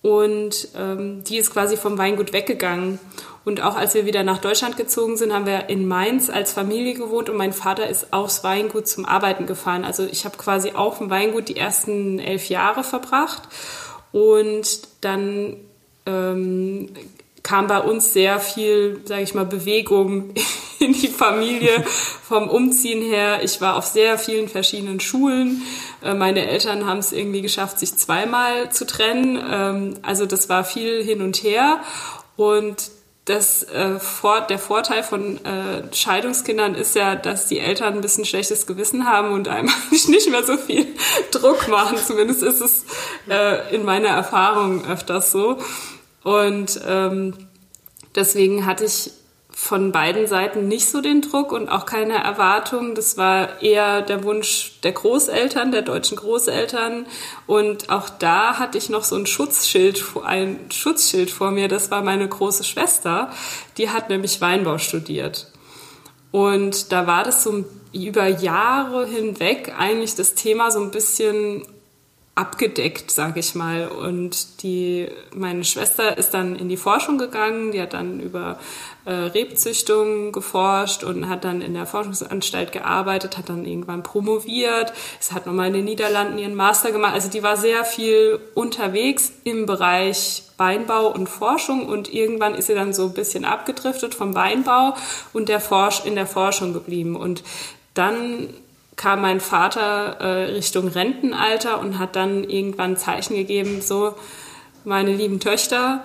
[0.02, 3.00] und ähm, die ist quasi vom Weingut weggegangen.
[3.46, 6.94] Und auch als wir wieder nach Deutschland gezogen sind, haben wir in Mainz als Familie
[6.94, 9.84] gewohnt und mein Vater ist aufs Weingut zum Arbeiten gefahren.
[9.84, 13.44] Also ich habe quasi auf dem Weingut die ersten elf Jahre verbracht
[14.12, 15.58] und dann
[16.06, 16.90] ähm,
[17.50, 20.36] kam bei uns sehr viel, sage ich mal, Bewegung
[20.80, 21.84] in die Familie
[22.28, 23.40] vom Umziehen her.
[23.44, 25.64] Ich war auf sehr vielen verschiedenen Schulen.
[26.04, 29.44] Äh, meine Eltern haben es irgendwie geschafft, sich zweimal zu trennen.
[29.52, 31.82] Ähm, also das war viel hin und her.
[32.38, 32.92] Und
[33.26, 38.26] das, äh, vor, der Vorteil von äh, Scheidungskindern ist ja, dass die Eltern ein bisschen
[38.26, 40.86] schlechtes Gewissen haben und einem nicht mehr so viel
[41.32, 41.98] Druck machen.
[41.98, 42.86] Zumindest ist es
[43.28, 45.58] äh, in meiner Erfahrung öfters so.
[46.24, 47.34] Und ähm,
[48.16, 49.12] deswegen hatte ich
[49.60, 52.96] von beiden Seiten nicht so den Druck und auch keine Erwartung.
[52.96, 57.06] Das war eher der Wunsch der Großeltern, der deutschen Großeltern.
[57.46, 61.68] Und auch da hatte ich noch so ein Schutzschild, ein Schutzschild vor mir.
[61.68, 63.34] Das war meine große Schwester.
[63.78, 65.52] Die hat nämlich Weinbau studiert.
[66.32, 71.66] Und da war das so über Jahre hinweg eigentlich das Thema so ein bisschen
[72.36, 73.88] abgedeckt, sage ich mal.
[73.90, 78.58] Und die, meine Schwester ist dann in die Forschung gegangen, die hat dann über
[79.06, 85.34] äh, Rebzüchtung geforscht und hat dann in der Forschungsanstalt gearbeitet, hat dann irgendwann promoviert, es
[85.34, 87.14] hat nochmal in den Niederlanden ihren Master gemacht.
[87.14, 92.76] Also die war sehr viel unterwegs im Bereich Weinbau und Forschung und irgendwann ist sie
[92.76, 94.96] dann so ein bisschen abgedriftet vom Weinbau
[95.34, 97.16] und der Forsch in der Forschung geblieben.
[97.16, 97.44] Und
[97.94, 98.50] dann
[99.00, 104.14] kam mein Vater äh, Richtung Rentenalter und hat dann irgendwann Zeichen gegeben, so,
[104.84, 106.04] meine lieben Töchter,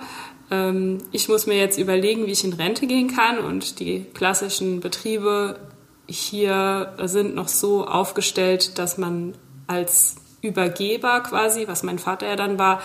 [0.49, 3.39] ähm, ich muss mir jetzt überlegen, wie ich in Rente gehen kann.
[3.39, 5.59] Und die klassischen Betriebe
[6.07, 9.33] hier sind noch so aufgestellt, dass man
[9.67, 12.81] als Übergeber quasi, was mein Vater ja dann war,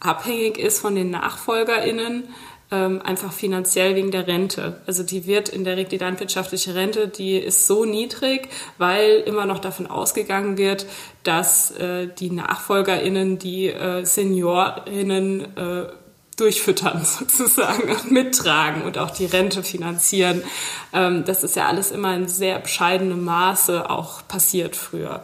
[0.00, 2.24] abhängig ist von den NachfolgerInnen
[2.72, 4.80] ähm, einfach finanziell wegen der Rente.
[4.86, 9.58] Also die wird in der die landwirtschaftliche Rente, die ist so niedrig, weil immer noch
[9.58, 10.86] davon ausgegangen wird,
[11.22, 15.86] dass äh, die NachfolgerInnen die äh, SeniorInnen äh,
[16.38, 20.42] durchfüttern sozusagen und mittragen und auch die Rente finanzieren.
[20.94, 25.22] Ähm, das ist ja alles immer in sehr bescheidenem Maße auch passiert früher.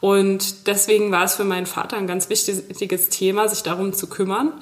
[0.00, 4.54] Und deswegen war es für meinen Vater ein ganz wichtiges Thema, sich darum zu kümmern.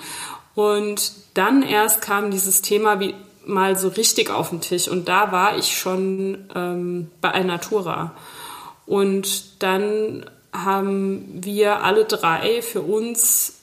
[0.54, 3.14] Und dann erst kam dieses Thema wie
[3.46, 4.88] mal so richtig auf den Tisch.
[4.88, 8.12] Und da war ich schon ähm, bei Alnatura.
[8.86, 13.54] Und dann haben wir alle drei für uns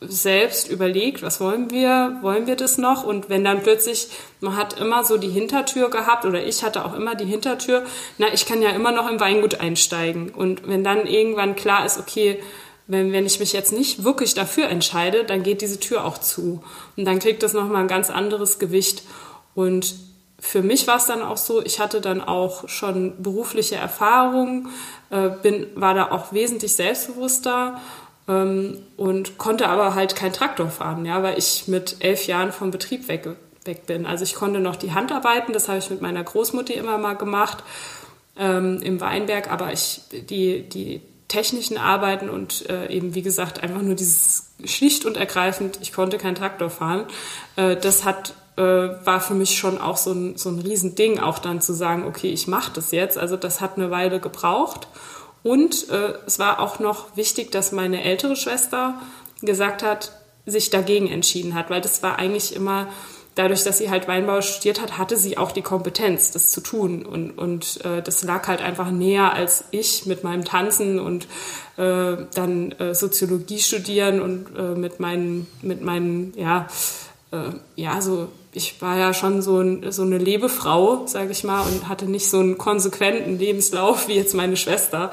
[0.00, 3.02] selbst überlegt, was wollen wir, wollen wir das noch?
[3.02, 4.08] Und wenn dann plötzlich,
[4.40, 7.84] man hat immer so die Hintertür gehabt oder ich hatte auch immer die Hintertür,
[8.16, 10.30] na, ich kann ja immer noch im Weingut einsteigen.
[10.30, 12.40] Und wenn dann irgendwann klar ist, okay,
[12.88, 16.62] wenn, wenn ich mich jetzt nicht wirklich dafür entscheide, dann geht diese Tür auch zu.
[16.96, 19.02] Und dann kriegt das nochmal ein ganz anderes Gewicht.
[19.54, 19.94] Und
[20.40, 24.68] für mich war es dann auch so, ich hatte dann auch schon berufliche Erfahrungen,
[25.10, 27.80] äh, bin, war da auch wesentlich selbstbewusster
[28.26, 32.70] ähm, und konnte aber halt kein Traktor fahren, ja, weil ich mit elf Jahren vom
[32.70, 33.28] Betrieb weg,
[33.64, 34.06] weg bin.
[34.06, 37.64] Also ich konnte noch die Handarbeiten, das habe ich mit meiner Großmutter immer mal gemacht
[38.38, 43.82] ähm, im Weinberg, aber ich, die, die technischen Arbeiten und äh, eben, wie gesagt, einfach
[43.82, 47.06] nur dieses schlicht und ergreifend, ich konnte keinen Traktor fahren,
[47.56, 51.38] äh, das hat äh, war für mich schon auch so ein, so ein Riesending, auch
[51.38, 53.16] dann zu sagen, okay, ich mache das jetzt.
[53.16, 54.88] Also das hat eine Weile gebraucht.
[55.44, 59.00] Und äh, es war auch noch wichtig, dass meine ältere Schwester
[59.42, 60.12] gesagt hat,
[60.44, 62.88] sich dagegen entschieden hat, weil das war eigentlich immer
[63.38, 67.06] dadurch, dass sie halt Weinbau studiert hat, hatte sie auch die Kompetenz, das zu tun.
[67.06, 71.26] Und, und äh, das lag halt einfach näher als ich mit meinem Tanzen und
[71.76, 76.66] äh, dann äh, Soziologie studieren und äh, mit meinen, mit meinen, ja,
[77.30, 81.60] äh, ja, so, ich war ja schon so, ein, so eine Lebefrau, sage ich mal,
[81.60, 85.12] und hatte nicht so einen konsequenten Lebenslauf wie jetzt meine Schwester.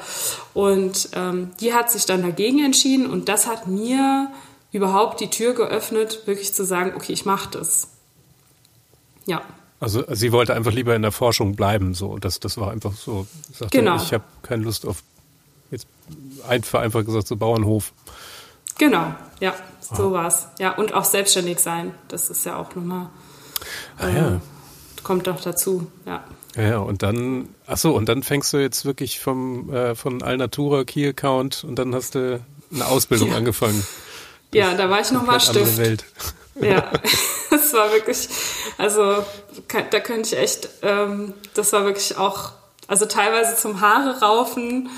[0.52, 4.32] Und ähm, die hat sich dann dagegen entschieden und das hat mir
[4.72, 7.95] überhaupt die Tür geöffnet, wirklich zu sagen, okay, ich mache das.
[9.26, 9.42] Ja.
[9.78, 13.26] Also sie wollte einfach lieber in der Forschung bleiben, so das, das war einfach so.
[13.52, 13.96] Sagte, genau.
[13.96, 15.02] Ich habe keine Lust auf
[15.70, 15.86] jetzt
[16.48, 17.92] einfach einfach gesagt so Bauernhof.
[18.78, 20.12] Genau, ja, so ah.
[20.12, 20.48] war's.
[20.58, 23.10] Ja und auch selbstständig sein, das ist ja auch nochmal.
[23.98, 24.40] Ah, äh, ja.
[25.02, 26.24] Kommt doch dazu, ja.
[26.56, 30.84] Ja, und dann, ach so, und dann fängst du jetzt wirklich vom äh, von Alnatura
[30.84, 32.40] Key Account und dann hast du
[32.72, 33.36] eine Ausbildung ja.
[33.36, 33.86] angefangen.
[34.54, 35.76] Ja, da war ich nochmal Stift.
[35.76, 36.04] Welt.
[36.60, 36.90] Ja,
[37.56, 38.28] es war wirklich,
[38.78, 39.24] also
[39.68, 42.52] da könnte ich echt, ähm, das war wirklich auch,
[42.88, 44.88] also teilweise zum Haare raufen,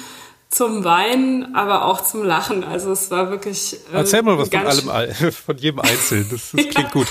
[0.50, 2.64] zum Weinen, aber auch zum Lachen.
[2.64, 3.74] Also es war wirklich.
[3.90, 6.28] Ähm, Erzähl mal was von allem, von jedem Einzelnen.
[6.30, 6.90] Das, das klingt ja.
[6.90, 7.06] gut.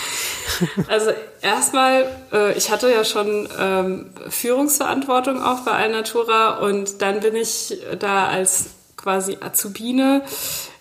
[0.88, 7.36] Also erstmal, äh, ich hatte ja schon ähm, Führungsverantwortung auch bei Alnatura und dann bin
[7.36, 10.24] ich da als quasi Azubine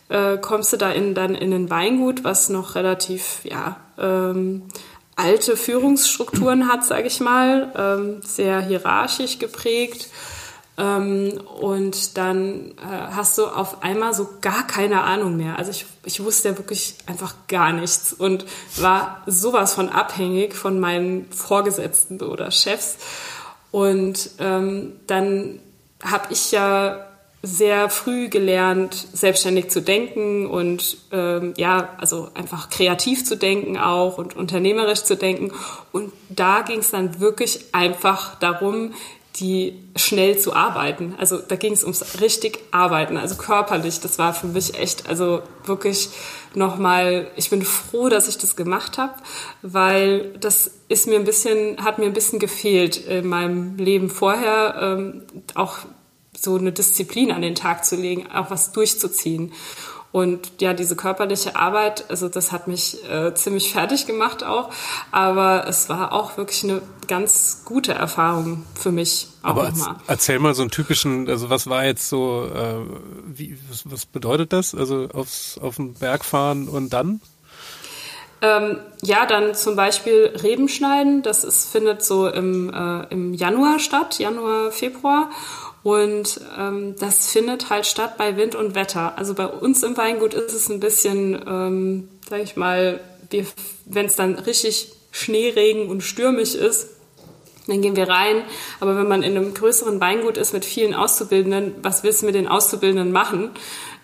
[0.09, 4.63] äh, kommst du da in, dann in ein Weingut, was noch relativ ja ähm,
[5.17, 10.09] alte Führungsstrukturen hat, sage ich mal, ähm, sehr hierarchisch geprägt
[10.79, 15.59] ähm, und dann äh, hast du auf einmal so gar keine Ahnung mehr.
[15.59, 18.45] Also ich, ich wusste ja wirklich einfach gar nichts und
[18.77, 22.99] war sowas von abhängig von meinen Vorgesetzten oder Chefs.
[23.71, 25.61] Und ähm, dann
[26.03, 27.06] habe ich ja
[27.47, 34.19] sehr früh gelernt, selbstständig zu denken und ähm, ja, also einfach kreativ zu denken auch
[34.19, 35.53] und unternehmerisch zu denken.
[35.93, 38.93] Und da ging es dann wirklich einfach darum,
[39.37, 41.15] die schnell zu arbeiten.
[41.19, 44.01] Also da ging es ums richtig Arbeiten, also körperlich.
[44.01, 46.09] Das war für mich echt, also wirklich
[46.55, 49.15] nochmal, ich bin froh, dass ich das gemacht habe,
[49.63, 54.75] weil das ist mir ein bisschen, hat mir ein bisschen gefehlt in meinem Leben vorher,
[54.81, 55.23] ähm,
[55.55, 55.79] auch
[56.39, 59.53] so eine Disziplin an den Tag zu legen, auch was durchzuziehen.
[60.13, 64.71] Und ja, diese körperliche Arbeit, also das hat mich äh, ziemlich fertig gemacht auch,
[65.11, 69.29] aber es war auch wirklich eine ganz gute Erfahrung für mich.
[69.43, 69.97] Auch aber nochmal.
[70.07, 72.77] erzähl mal so einen typischen, also was war jetzt so, äh,
[73.27, 74.75] wie, was, was bedeutet das?
[74.75, 77.21] Also aufs, auf den Berg fahren und dann?
[78.43, 81.23] Ähm, ja, dann zum Beispiel Reben schneiden.
[81.23, 85.31] Das ist, findet so im, äh, im Januar statt, Januar, Februar.
[85.87, 89.17] Und ähm, das findet halt statt bei Wind und Wetter.
[89.17, 92.99] Also bei uns im Weingut ist es ein bisschen, ähm, sag ich mal,
[93.85, 96.89] wenn es dann richtig Schneeregen und stürmisch ist,
[97.69, 98.43] dann gehen wir rein.
[98.81, 102.35] Aber wenn man in einem größeren Weingut ist mit vielen Auszubildenden, was willst du mit
[102.35, 103.51] den Auszubildenden machen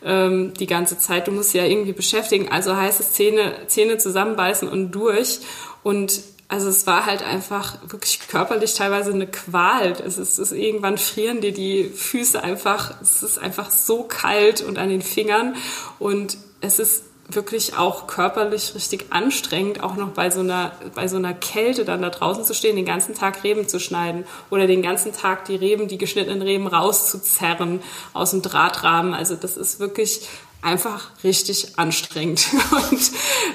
[0.04, 1.26] ähm, die ganze Zeit?
[1.26, 2.48] Du musst sie ja irgendwie beschäftigen.
[2.48, 5.40] Also heißt es Zähne, Zähne zusammenbeißen und durch.
[5.82, 6.12] Und
[6.52, 9.92] also es war halt einfach wirklich körperlich teilweise eine Qual.
[9.92, 14.60] Es ist, es ist irgendwann frieren dir die Füße einfach, es ist einfach so kalt
[14.60, 15.56] und an den Fingern
[15.98, 21.16] und es ist wirklich auch körperlich richtig anstrengend, auch noch bei so einer, bei so
[21.16, 24.82] einer Kälte dann da draußen zu stehen, den ganzen Tag Reben zu schneiden oder den
[24.82, 27.80] ganzen Tag die Reben, die geschnittenen Reben rauszuzerren
[28.12, 29.14] aus dem Drahtrahmen.
[29.14, 30.28] Also das ist wirklich
[30.62, 32.46] einfach richtig anstrengend.
[32.90, 33.10] Und,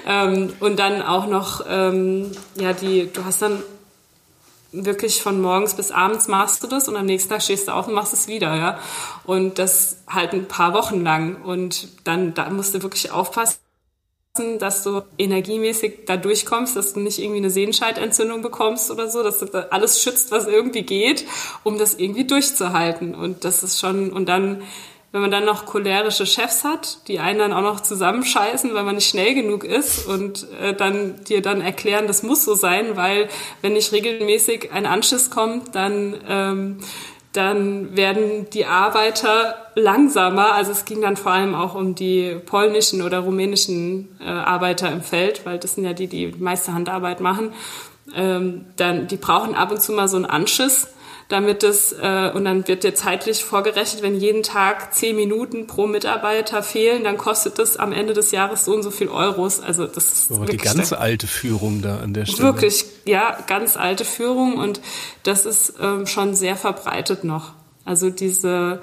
[0.06, 3.64] ähm, und dann auch noch, ähm, ja, die, du hast dann
[4.72, 7.88] wirklich von morgens bis abends machst du das und am nächsten Tag stehst du auf
[7.88, 8.80] und machst es wieder, ja.
[9.26, 11.42] Und das halt ein paar Wochen lang.
[11.44, 13.60] Und dann da musst du wirklich aufpassen,
[14.60, 19.40] dass du energiemäßig da durchkommst, dass du nicht irgendwie eine Sehenscheidentzündung bekommst oder so, dass
[19.40, 21.26] du da alles schützt, was irgendwie geht,
[21.64, 23.16] um das irgendwie durchzuhalten.
[23.16, 24.62] Und das ist schon, und dann
[25.18, 28.94] wenn man dann noch cholerische Chefs hat, die einen dann auch noch zusammenscheißen, weil man
[28.94, 33.28] nicht schnell genug ist und äh, dann dir dann erklären, das muss so sein, weil
[33.64, 36.78] wenn nicht regelmäßig ein Anschiss kommt, dann ähm,
[37.34, 40.54] dann werden die Arbeiter langsamer.
[40.54, 45.02] Also es ging dann vor allem auch um die polnischen oder rumänischen äh, Arbeiter im
[45.02, 47.54] Feld, weil das sind ja die, die meiste Handarbeit machen.
[48.16, 50.88] Ähm, dann, die brauchen ab und zu mal so einen Anschiss
[51.28, 55.86] damit es, äh, und dann wird dir zeitlich vorgerechnet, wenn jeden Tag zehn Minuten pro
[55.86, 59.60] Mitarbeiter fehlen, dann kostet das am Ende des Jahres so und so viel Euros.
[59.60, 62.44] Also das ist Aber die ganz alte Führung da an der Stelle.
[62.44, 64.80] Wirklich, ja, ganz alte Führung und
[65.24, 67.54] das ist ähm, schon sehr verbreitet noch.
[67.84, 68.82] Also diese,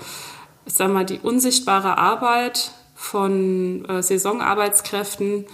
[0.66, 5.46] ich sag mal, die unsichtbare Arbeit von äh, Saisonarbeitskräften,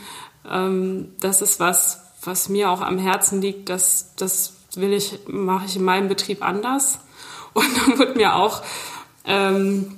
[0.50, 5.66] ähm, das ist was, was mir auch am Herzen liegt, dass das will ich, mache
[5.66, 7.00] ich in meinem Betrieb anders.
[7.52, 8.62] Und dann wird mir auch,
[9.24, 9.96] ähm,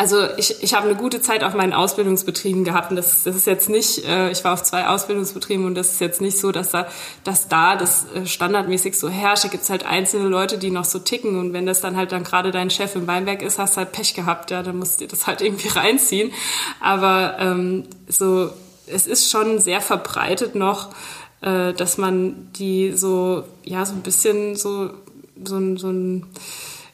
[0.00, 3.46] also ich, ich habe eine gute Zeit auf meinen Ausbildungsbetrieben gehabt und das, das ist
[3.46, 6.70] jetzt nicht, äh, ich war auf zwei Ausbildungsbetrieben und das ist jetzt nicht so, dass
[6.70, 6.86] da,
[7.22, 9.44] dass da das äh, standardmäßig so herrscht.
[9.44, 12.12] Da gibt es halt einzelne Leute, die noch so ticken und wenn das dann halt
[12.12, 15.06] dann gerade dein Chef im Weinberg ist, hast halt Pech gehabt, ja, dann musst du
[15.06, 16.32] das halt irgendwie reinziehen.
[16.80, 18.48] Aber ähm, so,
[18.86, 20.88] es ist schon sehr verbreitet noch,
[21.42, 24.90] äh, dass man die so, ja, so ein bisschen so,
[25.44, 26.26] so, ein, so ein,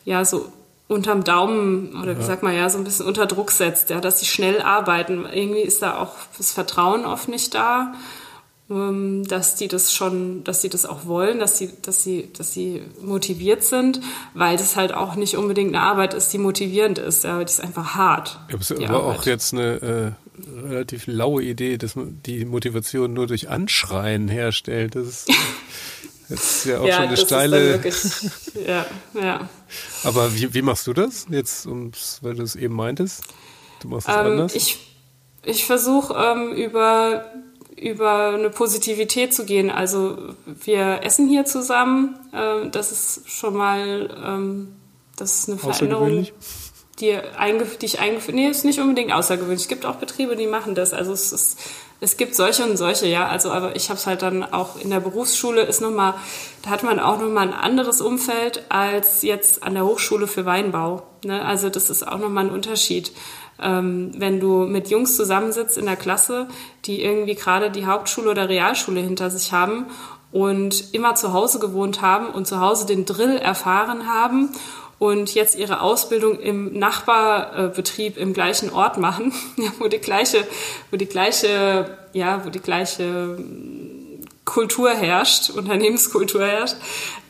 [0.05, 0.53] ja, so
[0.89, 2.27] unterm Daumen oder wie ja.
[2.27, 5.27] sagt man ja, so ein bisschen unter Druck setzt, ja, dass sie schnell arbeiten.
[5.33, 7.95] Irgendwie ist da auch das Vertrauen oft nicht da,
[8.69, 12.83] dass die das schon, dass sie das auch wollen, dass sie, dass sie, dass sie
[13.01, 14.01] motiviert sind,
[14.35, 17.61] weil das halt auch nicht unbedingt eine Arbeit ist, die motivierend ist, ja, die ist
[17.61, 18.41] einfach hart.
[18.79, 23.49] Ja, aber auch jetzt eine äh relativ laue Idee, dass man die Motivation nur durch
[23.49, 24.95] Anschreien herstellt.
[24.95, 25.29] Das ist,
[26.29, 27.83] das ist ja auch ja, schon eine steile.
[27.83, 27.97] Wirklich,
[28.67, 29.49] ja, ja.
[30.05, 33.25] Aber wie, wie machst du das jetzt, ums, weil du es eben meintest?
[33.81, 34.55] Du machst es ähm, anders?
[34.55, 34.79] Ich,
[35.43, 37.27] ich versuche ähm, über
[37.77, 39.71] über eine Positivität zu gehen.
[39.71, 42.19] Also wir essen hier zusammen.
[42.33, 44.77] Ähm, das ist schon mal ähm,
[45.17, 46.27] das ist eine Veränderung,
[47.01, 48.37] die, eingef die ich eingeführt.
[48.37, 49.63] Nee, ist nicht unbedingt außergewöhnlich.
[49.63, 50.93] Es gibt auch Betriebe, die machen das.
[50.93, 51.59] Also es ist
[52.01, 53.27] es gibt solche und solche, ja.
[53.27, 56.15] Also, aber ich habe es halt dann auch in der Berufsschule ist noch mal,
[56.63, 60.45] da hat man auch noch mal ein anderes Umfeld als jetzt an der Hochschule für
[60.45, 61.03] Weinbau.
[61.25, 61.45] Ne?
[61.45, 63.13] Also das ist auch noch mal ein Unterschied
[63.61, 66.49] ähm, wenn du mit Jungs zusammensitzt in der Klasse,
[66.85, 69.87] die irgendwie gerade die Hauptschule oder Realschule hinter sich haben
[70.33, 74.51] und immer zu Hause gewohnt haben und zu Hause den Drill erfahren haben
[74.99, 79.33] und jetzt ihre Ausbildung im Nachbarbetrieb im gleichen Ort machen,
[79.79, 80.47] wo die gleiche,
[80.91, 83.39] wo die gleiche, ja, wo die gleiche
[84.45, 86.77] Kultur herrscht, Unternehmenskultur herrscht,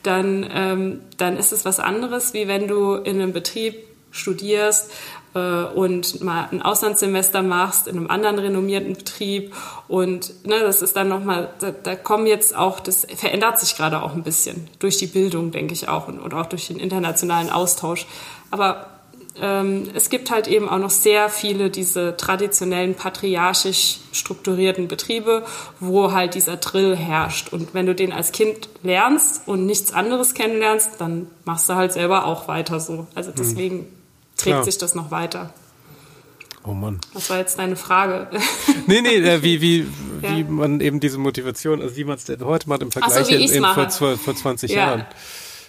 [0.03, 3.75] dann, ähm, dann ist es was anderes, wie wenn du in einem Betrieb
[4.13, 4.91] studierst,
[5.39, 9.55] und mal ein Auslandssemester machst in einem anderen renommierten Betrieb
[9.89, 14.03] und ne, das ist dann nochmal, da, da kommen jetzt auch, das verändert sich gerade
[14.03, 17.51] auch ein bisschen durch die Bildung, denke ich auch und, und auch durch den internationalen
[17.51, 18.07] Austausch.
[18.51, 18.87] Aber
[19.41, 25.45] ähm, es gibt halt eben auch noch sehr viele diese traditionellen patriarchisch strukturierten Betriebe,
[25.81, 27.53] wo halt dieser Drill herrscht.
[27.53, 31.93] Und wenn du den als Kind lernst und nichts anderes kennenlernst, dann machst du halt
[31.93, 33.07] selber auch weiter so.
[33.15, 33.37] Also hm.
[33.39, 33.87] deswegen
[34.37, 34.63] trägt ja.
[34.65, 35.53] sich das noch weiter.
[36.65, 37.01] Oh Mann.
[37.13, 38.29] Was war jetzt deine Frage?
[38.87, 39.87] nee, nee, äh, wie, wie,
[40.23, 40.37] ja.
[40.37, 43.35] wie man eben diese Motivation, also wie man es denn heute macht im Vergleich so,
[43.35, 44.77] in, vor, vor 20 ja.
[44.77, 45.07] Jahren.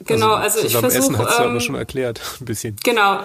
[0.06, 0.98] Genau, also, also ich versuche...
[0.98, 2.76] Essen hast du ähm, aber schon erklärt, ein bisschen.
[2.84, 3.20] Genau,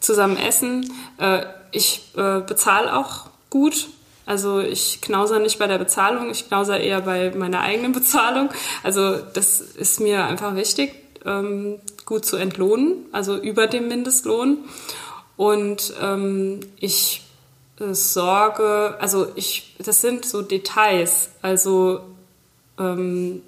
[0.00, 0.90] zusammen essen.
[1.18, 3.88] Äh, ich äh, bezahle auch gut.
[4.26, 8.50] Also ich knauser nicht bei der Bezahlung, ich knauser eher bei meiner eigenen Bezahlung.
[8.82, 10.94] Also das ist mir einfach wichtig.
[11.24, 11.80] Ähm,
[12.10, 14.58] gut zu entlohnen, also über dem Mindestlohn.
[15.36, 17.22] Und ähm, ich
[17.78, 22.00] äh, sorge, also ich, das sind so Details, also
[22.80, 23.42] ähm,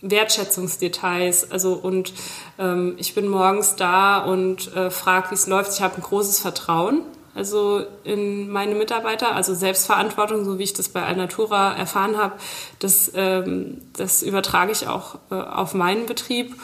[0.00, 1.50] Wertschätzungsdetails.
[1.50, 2.14] Also und
[2.58, 5.74] ähm, ich bin morgens da und äh, frage, wie es läuft.
[5.74, 7.02] Ich habe ein großes Vertrauen.
[7.34, 12.32] Also in meine Mitarbeiter, also Selbstverantwortung, so wie ich das bei Alnatura erfahren habe,
[12.78, 16.56] das, ähm, das übertrage ich auch äh, auf meinen Betrieb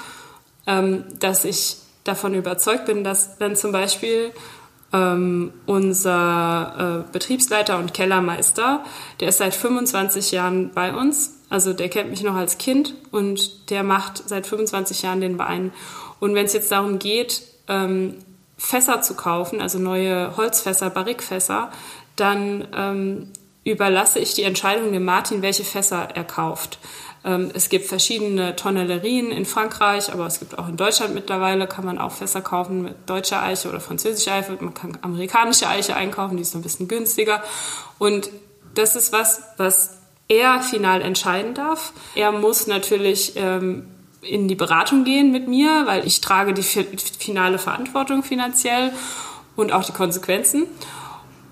[0.67, 4.33] ähm, dass ich davon überzeugt bin, dass wenn zum Beispiel
[4.93, 8.85] ähm, unser äh, Betriebsleiter und Kellermeister,
[9.21, 13.71] der ist seit 25 Jahren bei uns, also der kennt mich noch als Kind und
[13.71, 15.73] der macht seit 25 Jahren den Wein.
[16.21, 18.15] Und wenn es jetzt darum geht, ähm,
[18.57, 21.71] Fässer zu kaufen, also neue Holzfässer, Barrikfässer,
[22.17, 23.33] dann ähm,
[23.65, 26.79] überlasse ich die Entscheidung dem Martin, welche Fässer er kauft.
[27.25, 31.85] Ähm, es gibt verschiedene Tonnellerien in Frankreich, aber es gibt auch in Deutschland mittlerweile, kann
[31.85, 34.57] man auch Fässer kaufen mit deutscher Eiche oder französischer Eiche.
[34.61, 37.43] Man kann amerikanische Eiche einkaufen, die ist ein bisschen günstiger.
[37.99, 38.31] Und
[38.75, 39.99] das ist was, was
[40.29, 41.93] er final entscheiden darf.
[42.15, 43.87] Er muss natürlich ähm,
[44.21, 48.93] in die Beratung gehen mit mir, weil ich trage die finale Verantwortung finanziell
[49.57, 50.67] und auch die Konsequenzen.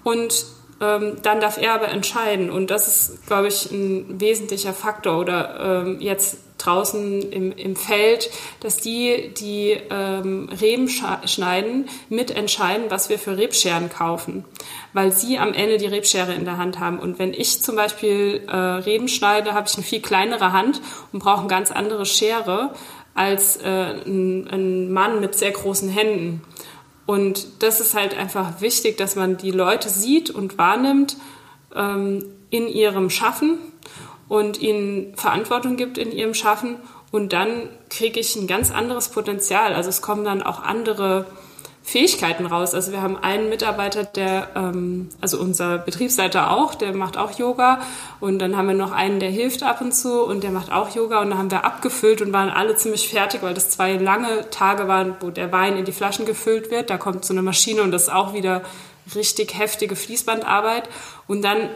[0.05, 0.47] Und
[0.83, 2.51] ähm, dann darf er aber entscheiden.
[2.51, 5.21] Und das ist, glaube ich, ein wesentlicher Faktor.
[5.21, 8.31] Oder ähm, jetzt draußen im, im Feld,
[8.61, 14.45] dass die, die ähm, Reben schneiden, mitentscheiden, was wir für Rebscheren kaufen.
[14.93, 16.99] Weil sie am Ende die Rebschere in der Hand haben.
[16.99, 20.81] Und wenn ich zum Beispiel äh, Reben schneide, habe ich eine viel kleinere Hand
[21.13, 22.75] und brauche eine ganz andere Schere
[23.15, 26.43] als äh, ein, ein Mann mit sehr großen Händen.
[27.07, 31.17] Und das ist halt einfach wichtig, dass man die Leute sieht und wahrnimmt
[31.75, 33.59] ähm, in ihrem Schaffen
[34.29, 36.77] und ihnen Verantwortung gibt in ihrem Schaffen.
[37.11, 39.75] Und dann kriege ich ein ganz anderes Potenzial.
[39.75, 41.27] Also es kommen dann auch andere
[41.85, 42.75] Fähigkeiten raus.
[42.75, 47.81] Also wir haben einen Mitarbeiter, der, ähm, also unser Betriebsleiter auch, der macht auch Yoga.
[48.21, 50.95] Und dann haben wir noch einen, der hilft ab und zu und der macht auch
[50.95, 51.21] Yoga.
[51.21, 54.87] Und dann haben wir abgefüllt und waren alle ziemlich fertig, weil das zwei lange Tage
[54.87, 56.89] waren, wo der Wein in die Flaschen gefüllt wird.
[56.89, 58.63] Da kommt so eine Maschine und das ist auch wieder
[59.17, 60.89] richtig heftige Fließbandarbeit.
[61.27, 61.69] Und dann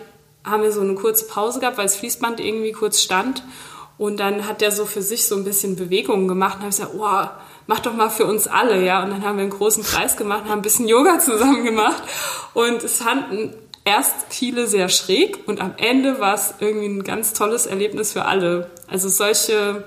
[0.45, 3.43] haben wir so eine kurze Pause gehabt, weil das Fließband irgendwie kurz stand.
[3.99, 6.77] Und dann hat der so für sich so ein bisschen Bewegungen gemacht und habe ich
[6.77, 7.29] gesagt, oh,
[7.67, 9.03] mach doch mal für uns alle, ja.
[9.03, 12.03] Und dann haben wir einen großen Kreis gemacht, haben ein bisschen Yoga zusammen gemacht
[12.55, 13.55] und es fanden
[13.85, 18.25] erst viele sehr schräg und am Ende war es irgendwie ein ganz tolles Erlebnis für
[18.25, 18.71] alle.
[18.89, 19.85] Also solche,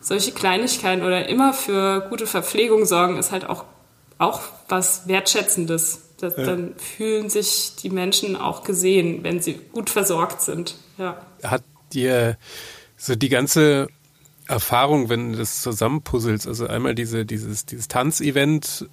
[0.00, 3.64] solche Kleinigkeiten oder immer für gute Verpflegung sorgen ist halt auch,
[4.16, 6.04] auch was Wertschätzendes.
[6.20, 6.44] Das, ja.
[6.44, 10.74] Dann fühlen sich die Menschen auch gesehen, wenn sie gut versorgt sind.
[10.96, 11.18] Ja.
[11.44, 12.36] Hat dir
[12.96, 13.88] so die ganze
[14.48, 18.88] Erfahrung, wenn du das zusammenpuzzelst, also einmal diese, dieses, dieses Tanzevent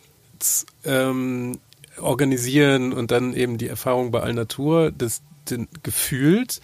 [0.83, 1.59] ähm,
[1.99, 6.59] organisieren und dann eben die Erfahrung bei Allnatur, das den, gefühlt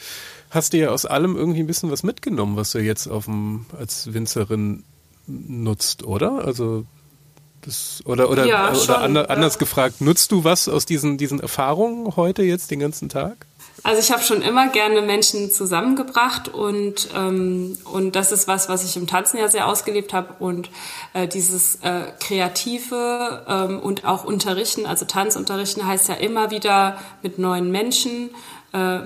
[0.49, 3.65] hast du ja aus allem irgendwie ein bisschen was mitgenommen, was du jetzt auf dem,
[3.77, 4.83] als Winzerin
[5.27, 6.43] nutzt, oder?
[6.45, 6.85] Also
[7.61, 9.59] das, oder oder, ja, oder schon, anders ja.
[9.59, 13.45] gefragt, nutzt du was aus diesen, diesen Erfahrungen heute jetzt den ganzen Tag?
[13.83, 18.85] Also ich habe schon immer gerne Menschen zusammengebracht und ähm, und das ist was, was
[18.85, 20.69] ich im Tanzen ja sehr ausgelebt habe und
[21.13, 27.39] äh, dieses äh, kreative ähm, und auch Unterrichten, also Tanzunterrichten heißt ja immer wieder mit
[27.39, 28.29] neuen Menschen
[28.71, 28.99] äh,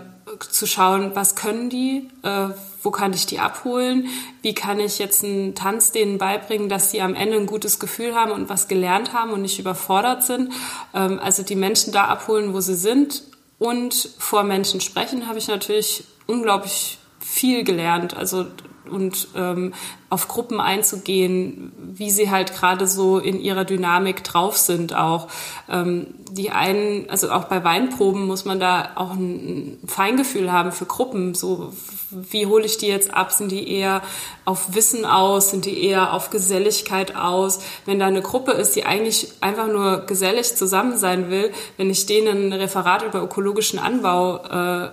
[0.49, 2.49] zu schauen, was können die, äh,
[2.83, 4.09] wo kann ich die abholen,
[4.41, 8.13] wie kann ich jetzt einen Tanz denen beibringen, dass sie am Ende ein gutes Gefühl
[8.13, 10.51] haben und was gelernt haben und nicht überfordert sind.
[10.93, 13.23] Ähm, also die Menschen da abholen, wo sie sind
[13.57, 18.15] und vor Menschen sprechen, habe ich natürlich unglaublich viel gelernt.
[18.15, 18.45] Also
[18.89, 19.73] und ähm,
[20.09, 25.27] auf Gruppen einzugehen, wie sie halt gerade so in ihrer Dynamik drauf sind auch.
[25.69, 30.71] Ähm, die einen, also auch bei Weinproben muss man da auch ein, ein Feingefühl haben
[30.71, 31.33] für Gruppen.
[31.33, 31.73] So,
[32.11, 33.31] wie hole ich die jetzt ab?
[33.31, 34.01] Sind die eher
[34.45, 35.51] auf Wissen aus?
[35.51, 37.59] Sind die eher auf Geselligkeit aus?
[37.85, 42.05] Wenn da eine Gruppe ist, die eigentlich einfach nur gesellig zusammen sein will, wenn ich
[42.05, 44.89] denen ein Referat über ökologischen Anbau äh,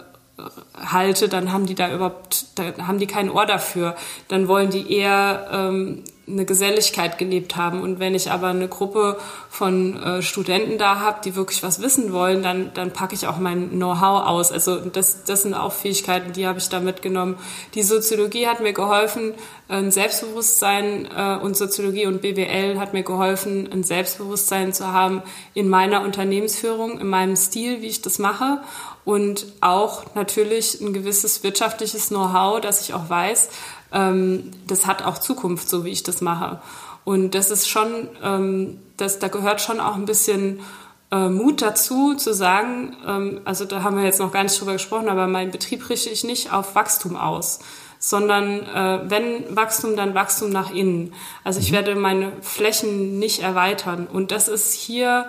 [0.74, 3.96] halte, dann haben die da überhaupt, da haben die kein Ohr dafür.
[4.28, 7.82] Dann wollen die eher ähm, eine Geselligkeit gelebt haben.
[7.82, 9.18] Und wenn ich aber eine Gruppe
[9.50, 13.38] von äh, Studenten da habe, die wirklich was wissen wollen, dann, dann packe ich auch
[13.38, 14.52] mein Know-how aus.
[14.52, 17.36] Also das, das sind auch Fähigkeiten, die habe ich da mitgenommen.
[17.74, 19.34] Die Soziologie hat mir geholfen,
[19.68, 25.22] ein Selbstbewusstsein äh, und Soziologie und BWL hat mir geholfen, ein Selbstbewusstsein zu haben
[25.54, 28.60] in meiner Unternehmensführung, in meinem Stil, wie ich das mache
[29.04, 33.48] und auch natürlich ein gewisses wirtschaftliches Know-how, dass ich auch weiß,
[33.92, 36.60] das hat auch Zukunft, so wie ich das mache.
[37.04, 40.60] Und das ist schon, ähm, das, da gehört schon auch ein bisschen
[41.10, 44.72] äh, Mut dazu, zu sagen, ähm, also da haben wir jetzt noch gar nicht drüber
[44.74, 47.60] gesprochen, aber mein Betrieb richte ich nicht auf Wachstum aus
[48.04, 51.14] sondern äh, wenn Wachstum, dann Wachstum nach innen.
[51.44, 51.76] Also ich mhm.
[51.76, 54.08] werde meine Flächen nicht erweitern.
[54.12, 55.26] Und das ist hier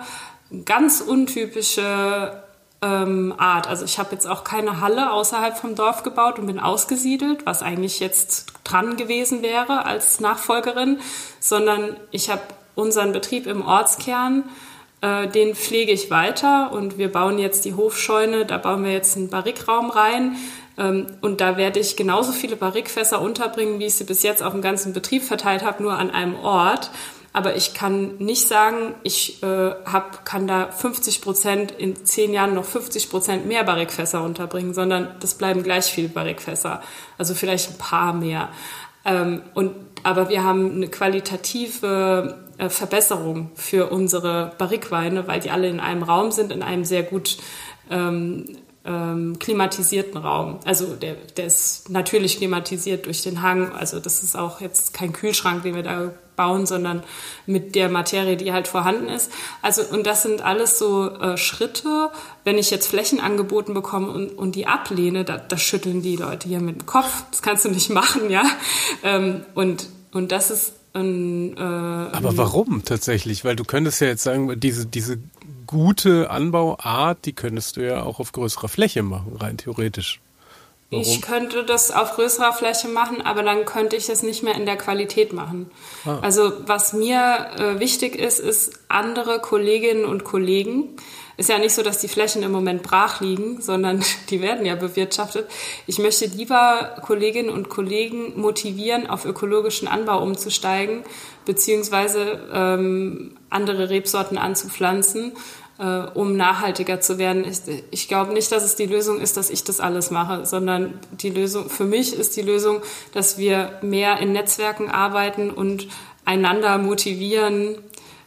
[0.64, 2.42] ganz untypische
[2.82, 3.68] ähm, Art.
[3.68, 7.62] Also ich habe jetzt auch keine Halle außerhalb vom Dorf gebaut und bin ausgesiedelt, was
[7.62, 10.98] eigentlich jetzt dran gewesen wäre als Nachfolgerin,
[11.38, 12.42] sondern ich habe
[12.74, 14.44] unseren Betrieb im Ortskern,
[15.00, 19.16] äh, den pflege ich weiter und wir bauen jetzt die Hofscheune, da bauen wir jetzt
[19.16, 20.36] einen Barrikraum rein.
[20.76, 24.52] Ähm, und da werde ich genauso viele Barrikfässer unterbringen, wie ich sie bis jetzt auf
[24.52, 26.90] dem ganzen Betrieb verteilt habe, nur an einem Ort.
[27.34, 32.54] Aber ich kann nicht sagen, ich äh, hab, kann da 50 Prozent in zehn Jahren
[32.54, 36.80] noch 50 Prozent mehr Barrikfässer unterbringen, sondern das bleiben gleich viele Barrikfässer.
[37.18, 38.50] Also vielleicht ein paar mehr.
[39.04, 39.74] Ähm, und,
[40.04, 46.04] aber wir haben eine qualitative äh, Verbesserung für unsere Barrikweine, weil die alle in einem
[46.04, 47.38] Raum sind, in einem sehr gut
[47.90, 48.44] ähm,
[48.84, 50.60] ähm, klimatisierten Raum.
[50.64, 53.72] Also der, der ist natürlich klimatisiert durch den Hang.
[53.72, 57.02] Also das ist auch jetzt kein Kühlschrank, den wir da bauen, sondern
[57.46, 59.30] mit der Materie, die halt vorhanden ist.
[59.62, 62.10] Also und das sind alles so äh, Schritte.
[62.44, 66.48] Wenn ich jetzt Flächen angeboten bekomme und, und die ablehne, da, da schütteln die Leute
[66.48, 67.24] hier mit dem Kopf.
[67.30, 68.44] Das kannst du nicht machen, ja.
[69.02, 73.44] Ähm, und und das ist ein, äh, Aber warum tatsächlich?
[73.44, 75.18] Weil du könntest ja jetzt sagen, diese diese
[75.66, 80.20] gute Anbauart, die könntest du ja auch auf größerer Fläche machen, rein theoretisch.
[80.96, 81.02] Warum?
[81.02, 84.66] Ich könnte das auf größerer Fläche machen, aber dann könnte ich es nicht mehr in
[84.66, 85.70] der Qualität machen.
[86.04, 86.18] Ah.
[86.22, 90.96] Also was mir äh, wichtig ist, ist andere Kolleginnen und Kollegen.
[91.36, 94.76] Ist ja nicht so, dass die Flächen im Moment brach liegen, sondern die werden ja
[94.76, 95.48] bewirtschaftet.
[95.86, 101.02] Ich möchte lieber Kolleginnen und Kollegen motivieren, auf ökologischen Anbau umzusteigen,
[101.44, 105.32] beziehungsweise ähm, andere Rebsorten anzupflanzen,
[105.78, 107.44] äh, um nachhaltiger zu werden.
[107.44, 107.60] Ich,
[107.90, 111.30] ich glaube nicht, dass es die Lösung ist, dass ich das alles mache, sondern die
[111.30, 115.88] Lösung, für mich ist die Lösung, dass wir mehr in Netzwerken arbeiten und
[116.24, 117.76] einander motivieren,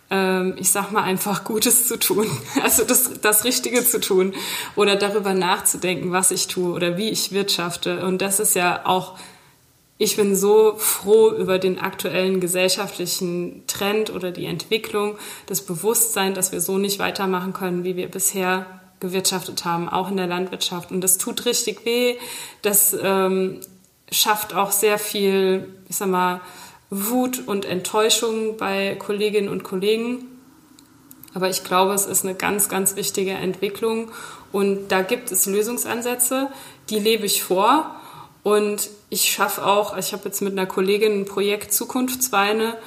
[0.10, 2.28] ähm, ich sag mal einfach Gutes zu tun,
[2.64, 4.34] also das, das Richtige zu tun
[4.76, 8.06] oder darüber nachzudenken, was ich tue oder wie ich wirtschafte.
[8.06, 9.18] Und das ist ja auch
[9.98, 15.18] ich bin so froh über den aktuellen gesellschaftlichen Trend oder die Entwicklung,
[15.48, 18.66] das Bewusstsein, dass wir so nicht weitermachen können, wie wir bisher
[19.00, 20.92] gewirtschaftet haben, auch in der Landwirtschaft.
[20.92, 22.16] Und das tut richtig weh.
[22.62, 23.60] Das ähm,
[24.12, 26.42] schafft auch sehr viel, ich sag mal,
[26.90, 30.26] Wut und Enttäuschung bei Kolleginnen und Kollegen.
[31.34, 34.10] Aber ich glaube, es ist eine ganz, ganz wichtige Entwicklung
[34.52, 36.50] und da gibt es Lösungsansätze,
[36.90, 38.00] die lebe ich vor
[38.48, 42.78] und ich schaffe auch, ich habe jetzt mit einer Kollegin ein Projekt Zukunftsweine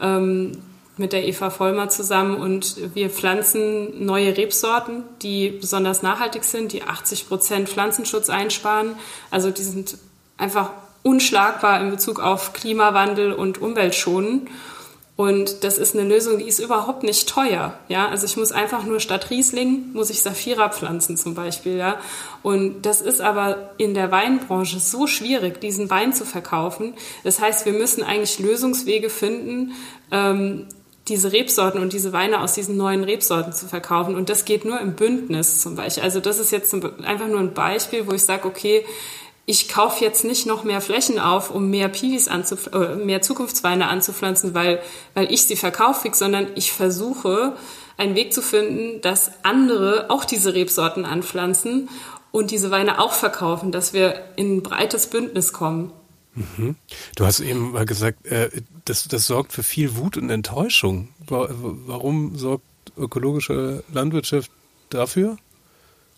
[0.00, 0.52] ähm,
[0.98, 6.84] mit der Eva Vollmer zusammen und wir pflanzen neue Rebsorten, die besonders nachhaltig sind, die
[6.84, 8.94] 80 Prozent Pflanzenschutz einsparen.
[9.32, 9.98] Also die sind
[10.38, 10.70] einfach
[11.02, 14.46] unschlagbar in Bezug auf Klimawandel und Umweltschonen.
[15.20, 17.74] Und das ist eine Lösung, die ist überhaupt nicht teuer.
[17.88, 21.76] Ja, also ich muss einfach nur statt Riesling muss ich Saphira pflanzen zum Beispiel.
[21.76, 22.00] Ja,
[22.42, 26.94] und das ist aber in der Weinbranche so schwierig, diesen Wein zu verkaufen.
[27.22, 29.72] Das heißt, wir müssen eigentlich Lösungswege finden,
[30.10, 30.68] ähm,
[31.06, 34.14] diese Rebsorten und diese Weine aus diesen neuen Rebsorten zu verkaufen.
[34.14, 36.02] Und das geht nur im Bündnis zum Beispiel.
[36.02, 38.86] Also das ist jetzt einfach nur ein Beispiel, wo ich sage, okay,
[39.50, 44.54] ich kaufe jetzt nicht noch mehr Flächen auf, um mehr Piwis äh, mehr Zukunftsweine anzupflanzen,
[44.54, 44.80] weil,
[45.14, 47.56] weil ich sie verkaufe, sondern ich versuche,
[47.96, 51.88] einen Weg zu finden, dass andere auch diese Rebsorten anpflanzen
[52.30, 55.92] und diese Weine auch verkaufen, dass wir in ein breites Bündnis kommen.
[56.36, 56.76] Mhm.
[57.16, 58.50] Du hast eben mal gesagt, äh,
[58.84, 61.08] das, das sorgt für viel Wut und Enttäuschung.
[61.26, 62.64] Warum sorgt
[62.96, 64.52] ökologische Landwirtschaft
[64.90, 65.38] dafür?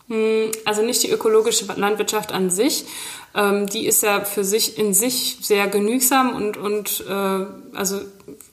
[0.09, 2.85] Hm, also nicht die ökologische Landwirtschaft an sich,
[3.35, 8.01] ähm, die ist ja für sich in sich sehr genügsam und, und äh, also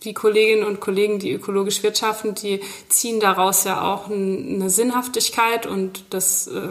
[0.04, 6.06] die Kolleginnen und Kollegen, die ökologisch wirtschaften, die ziehen daraus ja auch eine Sinnhaftigkeit und
[6.12, 6.70] das äh,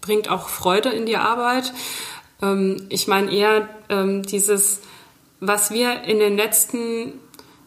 [0.00, 1.72] bringt auch Freude in die Arbeit.
[2.40, 4.80] Ähm, ich meine eher ähm, dieses,
[5.40, 7.14] was wir in den letzten,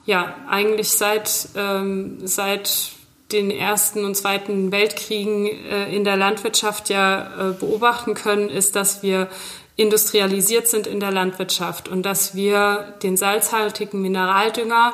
[0.06, 2.91] ja, eigentlich seit, ähm, seit
[3.34, 9.03] den ersten und zweiten Weltkriegen äh, in der Landwirtschaft ja äh, beobachten können, ist, dass
[9.03, 9.27] wir
[9.75, 14.93] industrialisiert sind in der Landwirtschaft und dass wir den salzhaltigen Mineraldünger,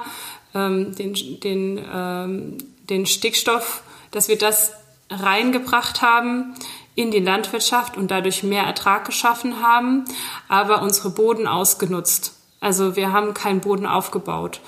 [0.55, 2.57] ähm, den, den, ähm,
[2.89, 4.73] den Stickstoff, dass wir das
[5.09, 6.55] reingebracht haben
[6.95, 10.05] in die Landwirtschaft und dadurch mehr Ertrag geschaffen haben,
[10.47, 12.35] aber unsere Boden ausgenutzt.
[12.59, 14.61] Also wir haben keinen Boden aufgebaut.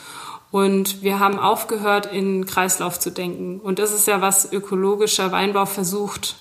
[0.51, 3.59] Und wir haben aufgehört, in Kreislauf zu denken.
[3.59, 6.35] Und das ist ja, was ökologischer Weinbau versucht,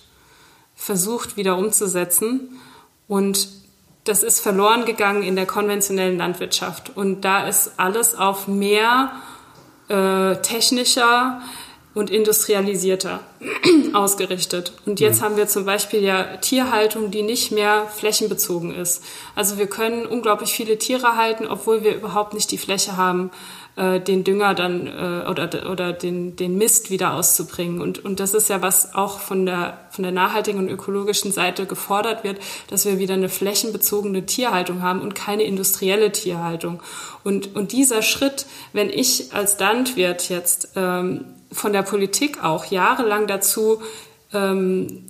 [0.74, 2.58] versucht wieder umzusetzen.
[3.06, 3.48] Und
[4.04, 6.96] das ist verloren gegangen in der konventionellen Landwirtschaft.
[6.96, 9.12] Und da ist alles auf mehr
[9.88, 11.40] äh, technischer,
[11.92, 13.20] und industrialisierter
[13.92, 14.72] ausgerichtet.
[14.86, 15.24] Und jetzt mhm.
[15.24, 19.02] haben wir zum Beispiel ja Tierhaltung, die nicht mehr flächenbezogen ist.
[19.34, 23.30] Also wir können unglaublich viele Tiere halten, obwohl wir überhaupt nicht die Fläche haben,
[23.76, 27.80] äh, den Dünger dann äh, oder, oder den, den Mist wieder auszubringen.
[27.80, 31.66] Und, und das ist ja, was auch von der, von der nachhaltigen und ökologischen Seite
[31.66, 36.82] gefordert wird, dass wir wieder eine flächenbezogene Tierhaltung haben und keine industrielle Tierhaltung.
[37.24, 43.26] Und, und dieser Schritt, wenn ich als Landwirt jetzt ähm, von der Politik auch jahrelang
[43.26, 43.80] dazu
[44.32, 45.09] ähm,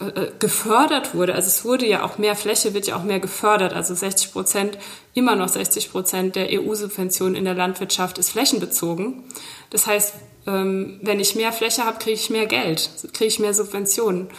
[0.00, 1.36] äh, äh, gefördert wurde.
[1.36, 3.72] Also es wurde ja auch mehr Fläche, wird ja auch mehr gefördert.
[3.72, 4.76] Also 60 Prozent,
[5.14, 9.22] immer noch 60 Prozent der EU-Subventionen in der Landwirtschaft ist flächenbezogen.
[9.70, 10.14] Das heißt,
[10.48, 14.30] ähm, wenn ich mehr Fläche habe, kriege ich mehr Geld, kriege ich mehr Subventionen.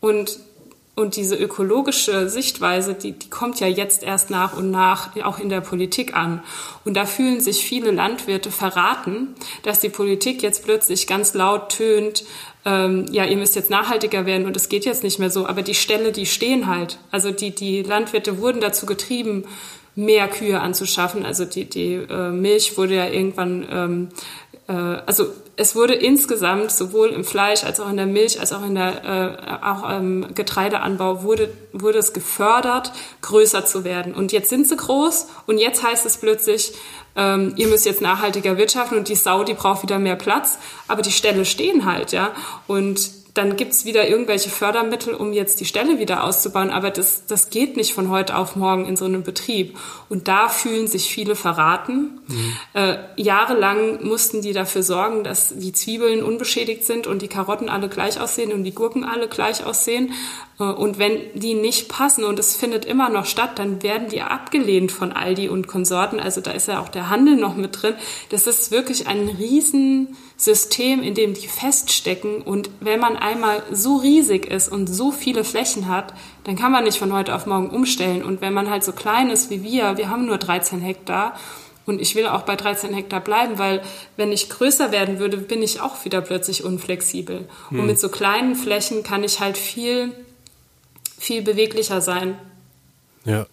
[0.00, 0.40] Und
[0.96, 5.50] und diese ökologische Sichtweise, die, die kommt ja jetzt erst nach und nach auch in
[5.50, 6.42] der Politik an.
[6.86, 12.24] Und da fühlen sich viele Landwirte verraten, dass die Politik jetzt plötzlich ganz laut tönt,
[12.64, 15.46] ähm, ja, ihr müsst jetzt nachhaltiger werden und es geht jetzt nicht mehr so.
[15.46, 16.98] Aber die Ställe, die stehen halt.
[17.10, 19.44] Also die, die Landwirte wurden dazu getrieben,
[19.94, 21.26] mehr Kühe anzuschaffen.
[21.26, 24.08] Also die, die äh, Milch wurde ja irgendwann ähm,
[24.66, 25.26] äh, also
[25.58, 29.04] es wurde insgesamt sowohl im Fleisch als auch in der Milch als auch in der
[29.04, 32.92] äh, auch im Getreideanbau wurde wurde es gefördert
[33.22, 34.14] größer zu werden.
[34.14, 36.74] Und jetzt sind sie groß und jetzt heißt es plötzlich
[37.16, 40.58] ähm, ihr müsst jetzt nachhaltiger wirtschaften und die Sau die braucht wieder mehr Platz.
[40.88, 42.32] Aber die Ställe stehen halt ja.
[42.66, 46.70] Und dann gibt's wieder irgendwelche Fördermittel, um jetzt die Stelle wieder auszubauen.
[46.70, 49.78] Aber das, das geht nicht von heute auf morgen in so einem Betrieb.
[50.08, 52.20] Und da fühlen sich viele verraten.
[52.26, 52.56] Mhm.
[52.74, 57.88] Äh, jahrelang mussten die dafür sorgen, dass die Zwiebeln unbeschädigt sind und die Karotten alle
[57.88, 60.12] gleich aussehen und die Gurken alle gleich aussehen.
[60.58, 64.22] Äh, und wenn die nicht passen und es findet immer noch statt, dann werden die
[64.22, 66.20] abgelehnt von Aldi und Konsorten.
[66.20, 67.94] Also da ist ja auch der Handel noch mit drin.
[68.30, 72.42] Das ist wirklich ein Riesensystem, in dem die feststecken.
[72.42, 76.84] Und wenn man einmal so riesig ist und so viele Flächen hat, dann kann man
[76.84, 78.22] nicht von heute auf morgen umstellen.
[78.22, 81.34] Und wenn man halt so klein ist wie wir, wir haben nur 13 Hektar,
[81.86, 83.80] und ich will auch bei 13 Hektar bleiben, weil
[84.16, 87.48] wenn ich größer werden würde, bin ich auch wieder plötzlich unflexibel.
[87.68, 87.78] Hm.
[87.78, 90.12] Und mit so kleinen Flächen kann ich halt viel
[91.18, 92.38] viel beweglicher sein.
[93.24, 93.46] Ja,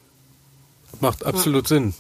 [0.99, 1.75] macht absolut ja.
[1.75, 1.93] Sinn.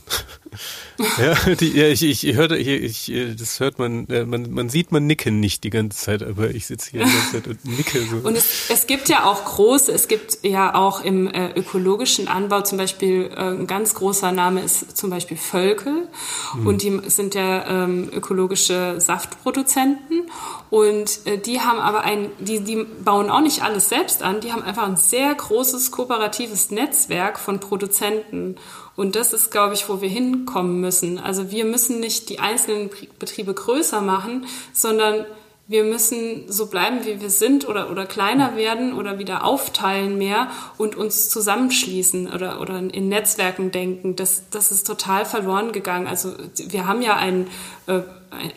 [1.17, 4.91] Ja, die, ja ich, ich hörte, ich, ich, das hört man, äh, man, man sieht
[4.91, 8.01] man nicken nicht die ganze Zeit, aber ich sitze hier die ganze Zeit und nicke
[8.05, 8.17] so.
[8.17, 12.61] Und es, es gibt ja auch große, es gibt ja auch im äh, ökologischen Anbau
[12.61, 16.07] zum Beispiel, äh, ein ganz großer Name ist zum Beispiel Völkel
[16.53, 16.67] hm.
[16.67, 20.23] und die sind ja ähm, ökologische Saftproduzenten
[20.69, 24.51] und äh, die haben aber ein, die, die bauen auch nicht alles selbst an, die
[24.51, 28.55] haben einfach ein sehr großes kooperatives Netzwerk von Produzenten
[28.95, 31.17] und das ist, glaube ich, wo wir hinkommen müssen.
[31.17, 32.89] Also wir müssen nicht die einzelnen
[33.19, 35.25] Betriebe größer machen, sondern
[35.65, 40.49] wir müssen so bleiben, wie wir sind oder, oder kleiner werden oder wieder aufteilen mehr
[40.77, 44.15] und uns zusammenschließen oder, oder in Netzwerken denken.
[44.17, 46.07] Das, das ist total verloren gegangen.
[46.07, 47.47] Also wir haben ja einen,
[47.87, 48.01] äh,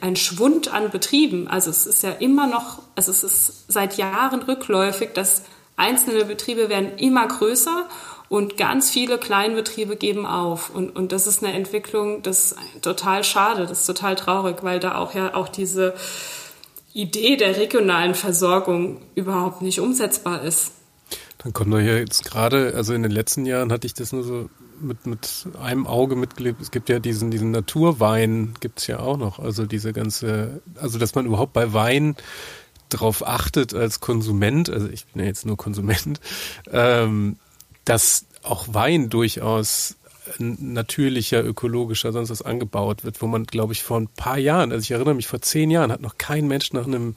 [0.01, 1.47] einen Schwund an Betrieben.
[1.47, 5.43] Also es ist ja immer noch, also es ist seit Jahren rückläufig, dass
[5.77, 7.89] einzelne Betriebe werden immer größer
[8.29, 10.71] und ganz viele Kleinbetriebe geben auf.
[10.71, 14.81] Und, und das ist eine Entwicklung, das ist total schade, das ist total traurig, weil
[14.81, 15.95] da auch ja auch diese
[16.93, 20.73] Idee der regionalen Versorgung überhaupt nicht umsetzbar ist.
[21.39, 24.25] Dann kommt doch hier jetzt gerade, also in den letzten Jahren hatte ich das nur
[24.25, 24.49] so
[24.81, 26.61] mit, mit einem Auge mitgelebt.
[26.61, 29.39] Es gibt ja diesen, diesen Naturwein, gibt es ja auch noch.
[29.39, 32.17] Also diese ganze, also dass man überhaupt bei Wein
[32.89, 36.21] darauf achtet als Konsument, also ich bin ja jetzt nur Konsument,
[36.71, 37.37] ähm,
[37.87, 39.97] dass auch Wein durchaus
[40.39, 44.83] natürlicher, ökologischer, sonst was angebaut wird, wo man, glaube ich, vor ein paar Jahren, also
[44.83, 47.15] ich erinnere mich, vor zehn Jahren hat noch kein Mensch nach einem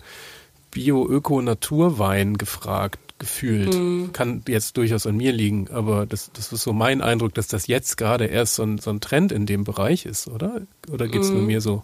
[0.72, 3.74] Bio-Öko-Naturwein gefragt, gefühlt.
[3.74, 4.14] Mhm.
[4.14, 7.68] Kann jetzt durchaus an mir liegen, aber das, das ist so mein Eindruck, dass das
[7.68, 10.62] jetzt gerade erst so ein, so ein Trend in dem Bereich ist, oder?
[10.90, 11.38] Oder geht es mhm.
[11.38, 11.84] nur mir so?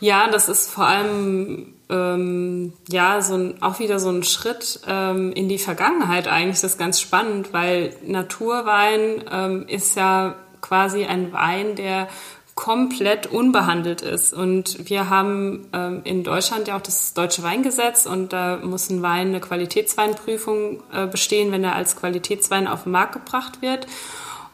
[0.00, 5.32] Ja, das ist vor allem ähm, ja so ein, auch wieder so ein Schritt ähm,
[5.32, 6.60] in die Vergangenheit eigentlich.
[6.60, 12.08] Das ist ganz spannend, weil Naturwein ähm, ist ja quasi ein Wein, der
[12.54, 14.34] komplett unbehandelt ist.
[14.34, 19.02] Und wir haben ähm, in Deutschland ja auch das deutsche Weingesetz und da muss ein
[19.02, 23.86] Wein eine Qualitätsweinprüfung äh, bestehen, wenn er als Qualitätswein auf den Markt gebracht wird.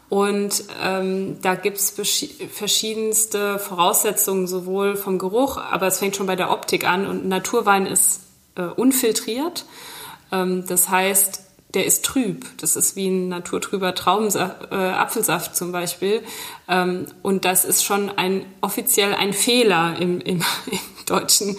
[0.09, 6.51] Und ähm, da gibt's verschiedenste Voraussetzungen, sowohl vom Geruch, aber es fängt schon bei der
[6.51, 7.07] Optik an.
[7.07, 8.23] Und Naturwein ist
[8.57, 9.67] äh, unfiltriert.
[10.33, 11.43] Ähm, das heißt,
[11.75, 12.47] der ist trüb.
[12.59, 16.23] Das ist wie ein naturtrüber Traubensaft, äh, Apfelsaft zum Beispiel.
[16.69, 20.39] Ähm, und das ist schon ein offiziell ein Fehler im, im,
[20.71, 21.59] im deutschen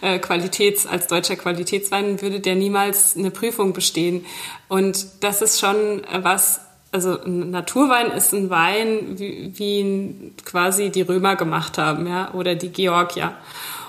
[0.00, 4.24] äh, Qualitäts, als deutscher Qualitätswein würde der niemals eine Prüfung bestehen.
[4.68, 10.90] Und das ist schon was, also ein Naturwein ist ein Wein, wie, wie ihn quasi
[10.90, 13.32] die Römer gemacht haben, ja, oder die Georgier.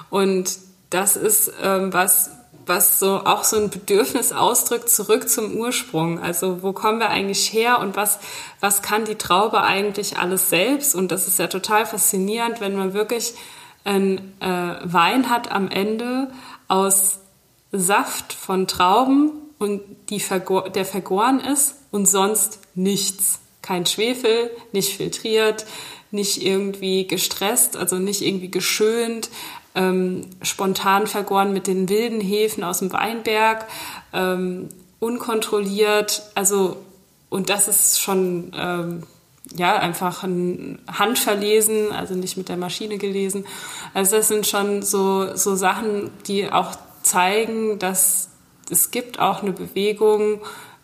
[0.09, 0.57] Und
[0.89, 2.31] das ist ähm, was,
[2.65, 6.19] was so auch so ein Bedürfnis ausdrückt, zurück zum Ursprung.
[6.19, 8.19] Also wo kommen wir eigentlich her und was,
[8.59, 10.93] was kann die Traube eigentlich alles selbst?
[10.93, 13.33] Und das ist ja total faszinierend, wenn man wirklich
[13.85, 16.31] einen äh, Wein hat am Ende
[16.67, 17.19] aus
[17.71, 23.39] Saft von Trauben und die vergor der vergoren ist und sonst nichts.
[23.61, 25.65] Kein Schwefel, nicht filtriert,
[26.11, 29.29] nicht irgendwie gestresst, also nicht irgendwie geschönt,
[29.75, 33.67] ähm, spontan vergoren mit den wilden Hefen aus dem Weinberg,
[34.13, 34.69] ähm,
[34.99, 36.23] unkontrolliert.
[36.35, 36.77] Also,
[37.29, 39.03] und das ist schon, ähm,
[39.55, 43.45] ja, einfach ein Handverlesen, also nicht mit der Maschine gelesen.
[43.93, 46.71] Also das sind schon so, so Sachen, die auch
[47.01, 48.29] zeigen, dass
[48.69, 50.41] es gibt auch eine Bewegung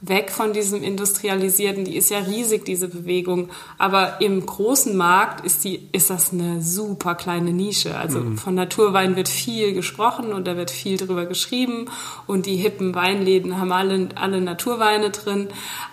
[0.07, 1.85] weg von diesem Industrialisierten.
[1.85, 3.49] Die ist ja riesig, diese Bewegung.
[3.77, 7.97] Aber im großen Markt ist, die, ist das eine super kleine Nische.
[7.97, 8.37] Also mhm.
[8.37, 11.89] von Naturwein wird viel gesprochen und da wird viel drüber geschrieben.
[12.27, 15.47] Und die hippen Weinläden haben alle, alle Naturweine drin.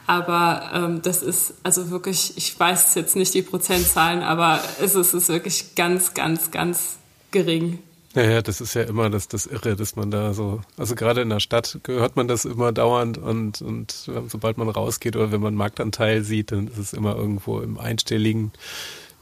[0.07, 5.09] Aber ähm, das ist also wirklich, ich weiß jetzt nicht die Prozentzahlen, aber es ist,
[5.09, 6.97] es ist wirklich ganz, ganz, ganz
[7.31, 7.79] gering.
[8.15, 11.23] Ja, ja, das ist ja immer das, das Irre, dass man da so, also gerade
[11.23, 13.91] in der Stadt hört man das immer dauernd und, und
[14.29, 18.53] sobald man rausgeht oder wenn man Marktanteil sieht, dann ist es immer irgendwo im einstelligen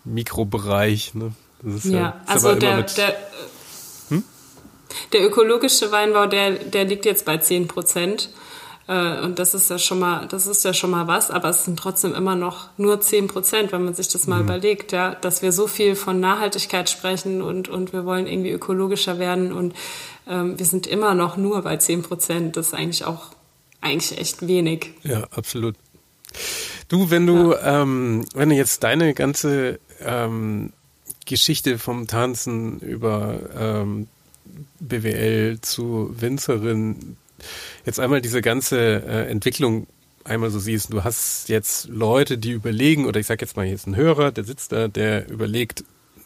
[0.05, 1.14] Mikrobereich.
[1.14, 1.32] Ne?
[1.84, 3.16] ja, ja also der, der,
[4.09, 4.24] hm?
[5.12, 8.30] der ökologische Weinbau, der, der liegt jetzt bei 10 Prozent.
[8.91, 11.64] Äh, und das ist ja schon mal, das ist ja schon mal was, aber es
[11.64, 14.47] sind trotzdem immer noch nur 10 Prozent, wenn man sich das mal mhm.
[14.47, 19.20] überlegt, ja, dass wir so viel von Nachhaltigkeit sprechen und, und wir wollen irgendwie ökologischer
[19.20, 19.74] werden und
[20.28, 22.57] ähm, wir sind immer noch nur bei 10 Prozent.
[22.57, 23.28] Das ist eigentlich auch
[23.80, 24.91] eigentlich echt wenig.
[25.05, 25.76] Ja, absolut.
[26.88, 27.82] Du, wenn du, ja.
[27.82, 30.72] ähm, wenn du jetzt deine ganze ähm,
[31.26, 34.09] Geschichte vom Tanzen über ähm,
[34.80, 37.16] BWL zu Winzerin
[37.84, 39.86] jetzt einmal diese ganze äh, Entwicklung
[40.24, 43.74] einmal so siehst, du hast jetzt Leute, die überlegen, oder ich sag jetzt mal, hier
[43.74, 45.84] ist ein Hörer, der sitzt da, der überlegt,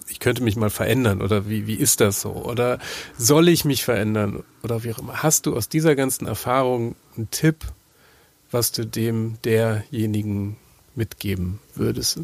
[0.08, 2.30] ich könnte mich mal verändern oder wie, wie ist das so?
[2.30, 2.78] Oder
[3.16, 4.44] soll ich mich verändern?
[4.62, 5.22] Oder wie auch immer.
[5.22, 7.64] Hast du aus dieser ganzen Erfahrung einen Tipp,
[8.50, 10.56] was du dem derjenigen
[10.94, 12.20] mitgeben würdest?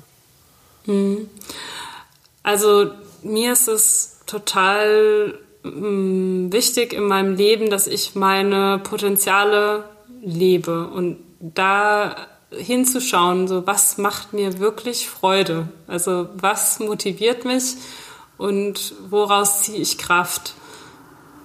[0.84, 1.28] Hm.
[2.42, 2.90] Also
[3.22, 9.84] mir ist es total wichtig in meinem Leben, dass ich meine Potenziale
[10.22, 12.16] lebe und da
[12.50, 15.68] hinzuschauen, so was macht mir wirklich Freude?
[15.86, 17.76] Also was motiviert mich
[18.38, 20.54] und woraus ziehe ich Kraft?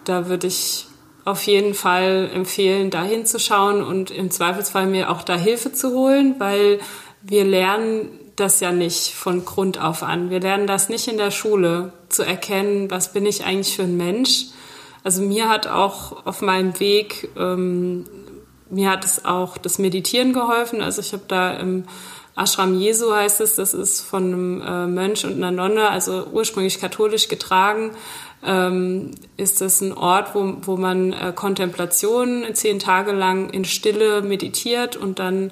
[0.06, 0.88] Da würde ich
[1.26, 6.36] auf jeden Fall empfehlen, da hinzuschauen und im Zweifelsfall mir auch da Hilfe zu holen,
[6.38, 6.80] weil
[7.22, 10.30] wir lernen das ja nicht von Grund auf an.
[10.30, 13.98] Wir lernen das nicht in der Schule zu erkennen, was bin ich eigentlich für ein
[13.98, 14.48] Mensch.
[15.04, 18.06] Also mir hat auch auf meinem Weg ähm,
[18.70, 20.82] mir hat es auch das Meditieren geholfen.
[20.82, 21.86] Also ich habe da im
[22.36, 26.82] Ashram Jesu heißt es, das ist von einem äh, Mönch und einer Nonne, also ursprünglich
[26.82, 27.92] katholisch getragen,
[28.44, 34.22] ähm, ist das ein Ort, wo, wo man äh, Kontemplation zehn Tage lang in Stille
[34.22, 35.52] meditiert und dann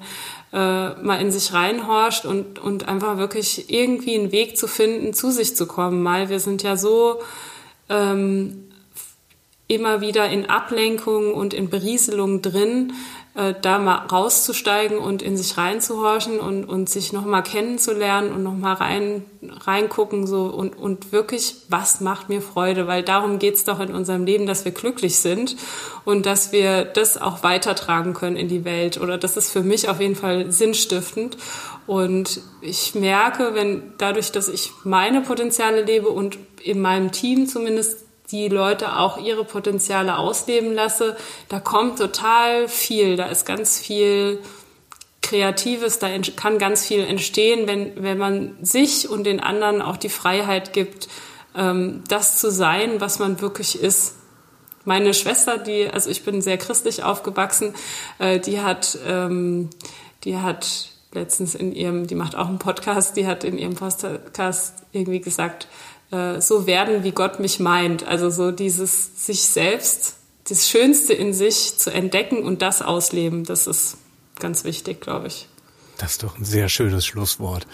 [0.54, 5.32] äh, mal in sich reinhorcht und, und einfach wirklich irgendwie einen Weg zu finden, zu
[5.32, 6.04] sich zu kommen.
[6.04, 7.20] Weil wir sind ja so
[7.88, 8.70] ähm,
[9.66, 12.92] immer wieder in Ablenkungen und in Berieselungen drin,
[13.34, 18.74] äh, da mal rauszusteigen und in sich reinzuhorchen und, und sich nochmal kennenzulernen und nochmal
[18.74, 22.86] rein, reingucken so und, und wirklich, was macht mir Freude?
[22.86, 25.56] Weil darum geht's doch in unserem Leben, dass wir glücklich sind
[26.04, 29.00] und dass wir das auch weitertragen können in die Welt.
[29.00, 31.36] Oder das ist für mich auf jeden Fall sinnstiftend.
[31.88, 38.04] Und ich merke, wenn dadurch, dass ich meine Potenziale lebe und in meinem Team zumindest
[38.30, 41.16] die Leute auch ihre Potenziale ausleben lasse,
[41.48, 44.40] da kommt total viel, da ist ganz viel
[45.20, 50.08] Kreatives, da kann ganz viel entstehen, wenn, wenn man sich und den anderen auch die
[50.08, 51.08] Freiheit gibt,
[51.56, 54.16] ähm, das zu sein, was man wirklich ist.
[54.84, 57.74] Meine Schwester, die, also ich bin sehr christlich aufgewachsen,
[58.18, 59.70] äh, die hat, ähm,
[60.24, 64.74] die hat letztens in ihrem, die macht auch einen Podcast, die hat in ihrem Podcast
[64.92, 65.68] irgendwie gesagt,
[66.14, 68.06] äh, so werden, wie Gott mich meint.
[68.06, 70.14] Also so dieses sich selbst,
[70.48, 73.96] das Schönste in sich zu entdecken und das ausleben, das ist
[74.38, 75.48] ganz wichtig, glaube ich.
[75.98, 77.66] Das ist doch ein sehr schönes Schlusswort.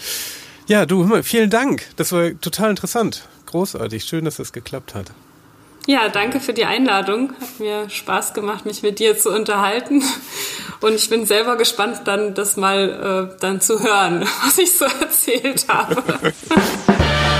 [0.66, 1.84] Ja, du, vielen Dank.
[1.96, 3.28] Das war total interessant.
[3.46, 4.04] Großartig.
[4.04, 5.10] Schön, dass das geklappt hat.
[5.86, 7.32] Ja, danke für die Einladung.
[7.40, 10.04] Hat mir Spaß gemacht, mich mit dir zu unterhalten.
[10.80, 14.84] Und ich bin selber gespannt, dann das mal äh, dann zu hören, was ich so
[14.84, 16.32] erzählt habe.